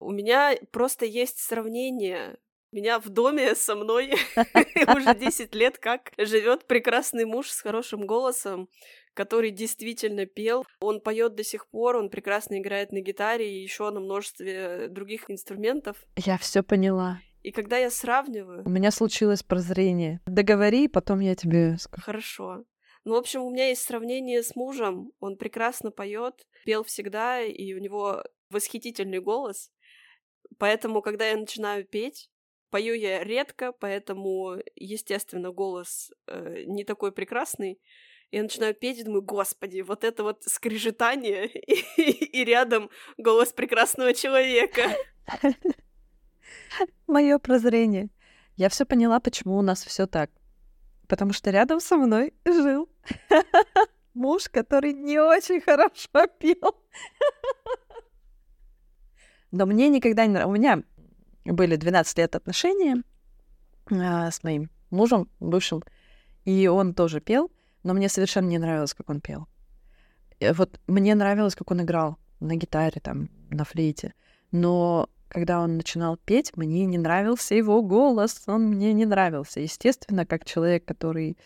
У 0.00 0.10
меня 0.10 0.56
просто 0.72 1.06
есть 1.06 1.38
сравнение. 1.38 2.36
Меня 2.74 2.98
в 2.98 3.08
доме 3.08 3.54
со 3.54 3.76
мной 3.76 4.14
уже 4.96 5.14
10 5.14 5.54
лет 5.54 5.78
как 5.78 6.10
живет 6.18 6.66
прекрасный 6.66 7.24
муж 7.24 7.50
с 7.50 7.60
хорошим 7.60 8.04
голосом, 8.04 8.68
который 9.14 9.52
действительно 9.52 10.26
пел. 10.26 10.66
Он 10.80 11.00
поет 11.00 11.36
до 11.36 11.44
сих 11.44 11.68
пор, 11.68 11.94
он 11.94 12.10
прекрасно 12.10 12.58
играет 12.58 12.90
на 12.90 13.00
гитаре 13.00 13.48
и 13.48 13.62
еще 13.62 13.88
на 13.90 14.00
множестве 14.00 14.88
других 14.88 15.30
инструментов. 15.30 16.04
Я 16.16 16.36
все 16.36 16.64
поняла. 16.64 17.20
И 17.44 17.52
когда 17.52 17.78
я 17.78 17.90
сравниваю... 17.90 18.64
У 18.66 18.70
меня 18.70 18.90
случилось 18.90 19.44
прозрение. 19.44 20.20
Договори, 20.26 20.88
потом 20.88 21.20
я 21.20 21.36
тебе 21.36 21.76
скажу. 21.78 22.02
Хорошо. 22.04 22.64
Ну, 23.04 23.14
в 23.14 23.18
общем, 23.18 23.42
у 23.42 23.52
меня 23.52 23.68
есть 23.68 23.82
сравнение 23.82 24.42
с 24.42 24.56
мужем. 24.56 25.12
Он 25.20 25.36
прекрасно 25.36 25.92
поет, 25.92 26.44
пел 26.64 26.82
всегда, 26.82 27.40
и 27.40 27.72
у 27.72 27.78
него 27.78 28.24
восхитительный 28.50 29.20
голос. 29.20 29.70
Поэтому, 30.58 31.02
когда 31.02 31.28
я 31.28 31.36
начинаю 31.36 31.84
петь, 31.84 32.30
пою 32.74 32.94
я 32.94 33.22
редко, 33.22 33.70
поэтому, 33.70 34.56
естественно, 34.74 35.52
голос 35.52 36.10
э, 36.26 36.64
не 36.66 36.82
такой 36.82 37.12
прекрасный. 37.12 37.78
Я 38.32 38.42
начинаю 38.42 38.74
петь 38.74 38.98
и 38.98 39.04
думаю, 39.04 39.22
господи, 39.22 39.82
вот 39.82 40.02
это 40.02 40.24
вот 40.24 40.42
скрежетание 40.42 41.46
и, 41.96 42.10
и 42.40 42.44
рядом 42.44 42.90
голос 43.16 43.52
прекрасного 43.52 44.12
человека. 44.12 44.90
Мое 47.06 47.38
прозрение. 47.38 48.08
Я 48.56 48.68
все 48.68 48.84
поняла, 48.84 49.20
почему 49.20 49.56
у 49.56 49.62
нас 49.62 49.84
все 49.84 50.08
так. 50.08 50.32
Потому 51.06 51.32
что 51.32 51.52
рядом 51.52 51.78
со 51.78 51.96
мной 51.96 52.34
жил 52.44 52.88
муж, 54.14 54.48
который 54.48 54.94
не 54.94 55.20
очень 55.20 55.60
хорошо 55.60 56.26
пел. 56.40 56.74
Но 59.52 59.64
мне 59.64 59.88
никогда 59.88 60.26
не 60.26 60.32
нравилось. 60.32 60.58
У 60.58 60.60
меня 60.60 60.82
были 61.44 61.76
12 61.76 62.18
лет 62.18 62.36
отношения 62.36 63.02
а, 63.90 64.30
с 64.30 64.42
моим 64.42 64.70
мужем, 64.90 65.28
бывшим, 65.40 65.82
и 66.44 66.66
он 66.66 66.94
тоже 66.94 67.20
пел 67.20 67.50
но 67.84 67.92
мне 67.92 68.08
совершенно 68.08 68.48
не 68.48 68.58
нравилось, 68.58 68.94
как 68.94 69.08
он 69.10 69.20
пел. 69.20 69.46
Э, 70.40 70.52
вот 70.52 70.80
мне 70.88 71.14
нравилось, 71.14 71.54
как 71.54 71.70
он 71.70 71.82
играл 71.82 72.18
на 72.40 72.56
гитаре, 72.56 73.00
там, 73.00 73.28
на 73.50 73.64
флейте. 73.64 74.14
Но 74.50 75.08
когда 75.28 75.60
он 75.60 75.76
начинал 75.76 76.16
петь, 76.16 76.56
мне 76.56 76.86
не 76.86 76.98
нравился 76.98 77.54
его 77.54 77.82
голос, 77.82 78.42
он 78.46 78.64
мне 78.64 78.92
не 78.92 79.04
нравился. 79.04 79.60
Естественно, 79.60 80.26
как 80.26 80.44
человек, 80.44 80.84
который 80.84 81.36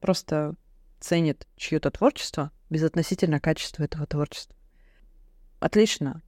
просто 0.00 0.54
ценит 1.00 1.46
чье-то 1.56 1.90
творчество, 1.90 2.50
безотносительно 2.68 3.40
качества 3.40 3.84
этого 3.84 4.06
творчества. 4.06 4.56
Отлично. 5.60 6.22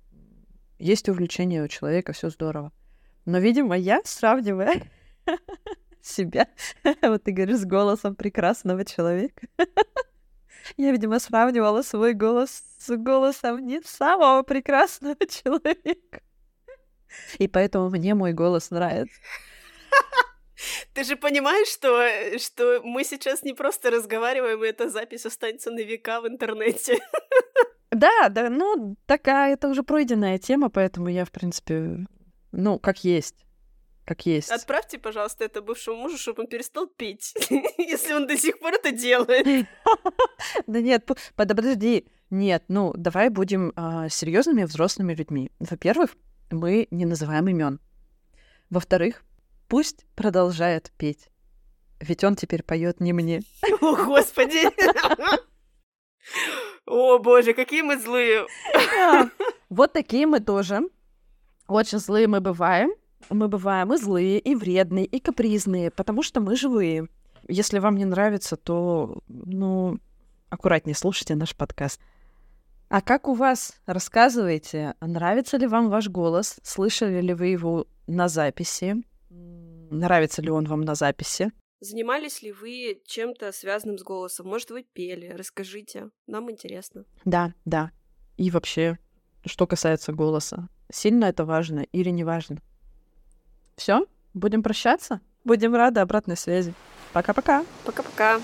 Есть 0.79 1.09
увлечение 1.09 1.63
у 1.63 1.69
человека, 1.69 2.13
все 2.13 2.31
здорово. 2.31 2.73
Но, 3.25 3.39
видимо, 3.39 3.77
я, 3.77 4.01
сравнивая 4.05 4.83
себя. 6.03 6.49
Вот 7.03 7.25
ты 7.25 7.33
говоришь, 7.33 7.59
с 7.59 7.65
голосом 7.65 8.15
прекрасного 8.15 8.85
человека. 8.85 9.47
Я, 10.77 10.93
видимо, 10.93 11.19
сравнивала 11.19 11.83
свой 11.83 12.15
голос 12.15 12.63
с 12.79 12.97
голосом 12.97 13.67
не 13.67 13.83
самого 13.83 14.43
прекрасного 14.43 15.27
человека. 15.27 16.23
И 17.39 17.49
поэтому 17.49 17.91
мне 17.91 18.15
мой 18.15 18.33
голос 18.33 18.71
нравится. 18.71 19.15
Ты 20.95 21.05
же 21.05 21.17
понимаешь, 21.17 21.69
что, 21.69 22.39
что 22.39 22.81
мы 22.83 23.05
сейчас 23.05 23.43
не 23.43 23.53
просто 23.53 23.91
разговариваем, 23.91 24.65
и 24.65 24.69
эта 24.69 24.89
запись 24.89 25.27
останется 25.27 25.71
на 25.71 25.81
века 25.81 26.21
в 26.21 26.29
интернете. 26.29 26.99
Да, 27.95 28.29
да, 28.29 28.51
ну, 28.51 28.97
такая, 29.07 29.55
это 29.55 29.69
уже 29.69 29.83
пройденная 29.83 30.39
тема, 30.39 30.69
поэтому 30.69 31.09
я, 31.09 31.25
в 31.25 31.31
принципе, 31.31 32.07
ну, 32.53 32.79
как 32.79 33.05
есть 33.05 33.45
как 34.05 34.27
есть. 34.27 34.51
Отправьте, 34.51 34.99
пожалуйста, 34.99 35.45
это 35.45 35.63
бывшему 35.63 35.97
мужу, 35.97 36.19
чтобы 36.19 36.43
он 36.43 36.47
перестал 36.47 36.87
петь, 36.87 37.35
если 37.79 38.13
он 38.13 38.27
до 38.27 38.37
сих 38.37 38.59
пор 38.59 38.75
это 38.75 38.91
делает. 38.93 39.67
Да 40.67 40.81
нет, 40.81 41.09
подожди. 41.37 42.07
Нет, 42.31 42.65
ну 42.69 42.93
давай 42.97 43.31
будем 43.31 43.73
а, 43.77 44.09
серьезными 44.09 44.65
взрослыми 44.65 45.15
людьми. 45.15 45.51
Во-первых, 45.59 46.17
мы 46.51 46.87
не 46.91 47.07
называем 47.07 47.49
имен. 47.49 47.81
Во-вторых, 48.71 49.23
пусть 49.69 50.05
продолжает 50.15 50.93
петь. 50.99 51.29
Ведь 52.01 52.25
он 52.25 52.37
теперь 52.37 52.63
поет 52.63 53.01
не 53.01 53.13
мне. 53.13 53.41
О, 53.81 53.97
Господи! 54.05 54.69
О, 56.87 57.19
боже, 57.19 57.55
какие 57.55 57.83
мы 57.83 57.99
злые! 57.99 58.47
Вот 59.71 59.93
такие 59.93 60.27
мы 60.27 60.41
тоже. 60.41 60.83
Очень 61.67 61.99
злые 61.99 62.29
мы 62.29 62.41
бываем. 62.41 62.91
Мы 63.31 63.49
бываем 63.49 63.93
и 63.93 63.97
злые, 63.97 64.39
и 64.39 64.55
вредные, 64.55 65.07
и 65.07 65.19
капризные, 65.19 65.91
потому 65.91 66.23
что 66.23 66.41
мы 66.41 66.57
живые. 66.57 67.09
Если 67.49 67.79
вам 67.79 67.97
не 67.97 68.05
нравится, 68.05 68.57
то, 68.57 69.19
ну, 69.29 69.99
аккуратнее 70.51 70.95
слушайте 70.95 71.35
наш 71.35 71.57
подкаст. 71.57 72.01
А 72.89 73.01
как 73.01 73.29
у 73.29 73.35
вас? 73.35 73.81
Рассказывайте, 73.87 74.95
нравится 75.01 75.57
ли 75.57 75.67
вам 75.67 75.89
ваш 75.89 76.09
голос? 76.09 76.61
Слышали 76.63 77.21
ли 77.21 77.33
вы 77.35 77.47
его 77.47 77.87
на 78.07 78.29
записи? 78.29 79.03
Нравится 79.91 80.43
ли 80.43 80.51
он 80.51 80.67
вам 80.67 80.83
на 80.83 80.95
записи? 80.95 81.51
Занимались 81.85 82.41
ли 82.41 82.51
вы 82.51 83.03
чем-то 83.05 83.53
связанным 83.53 83.99
с 83.99 84.03
голосом? 84.03 84.49
Может, 84.49 84.71
вы 84.71 84.85
пели? 84.85 85.29
Расскажите. 85.29 86.09
Нам 86.27 86.51
интересно. 86.51 87.05
Да, 87.27 87.53
да. 87.67 87.91
И 88.39 88.51
вообще, 88.51 88.99
что 89.45 89.67
касается 89.67 90.15
голоса. 90.15 90.71
Сильно 90.91 91.27
это 91.27 91.45
важно 91.45 91.81
или 91.81 92.09
не 92.09 92.25
важно? 92.25 92.57
Все? 93.77 94.07
Будем 94.33 94.63
прощаться? 94.63 95.21
Будем 95.45 95.75
рады 95.75 96.01
обратной 96.01 96.39
связи. 96.39 96.73
Пока-пока. 97.13 97.67
Пока-пока. 97.85 98.41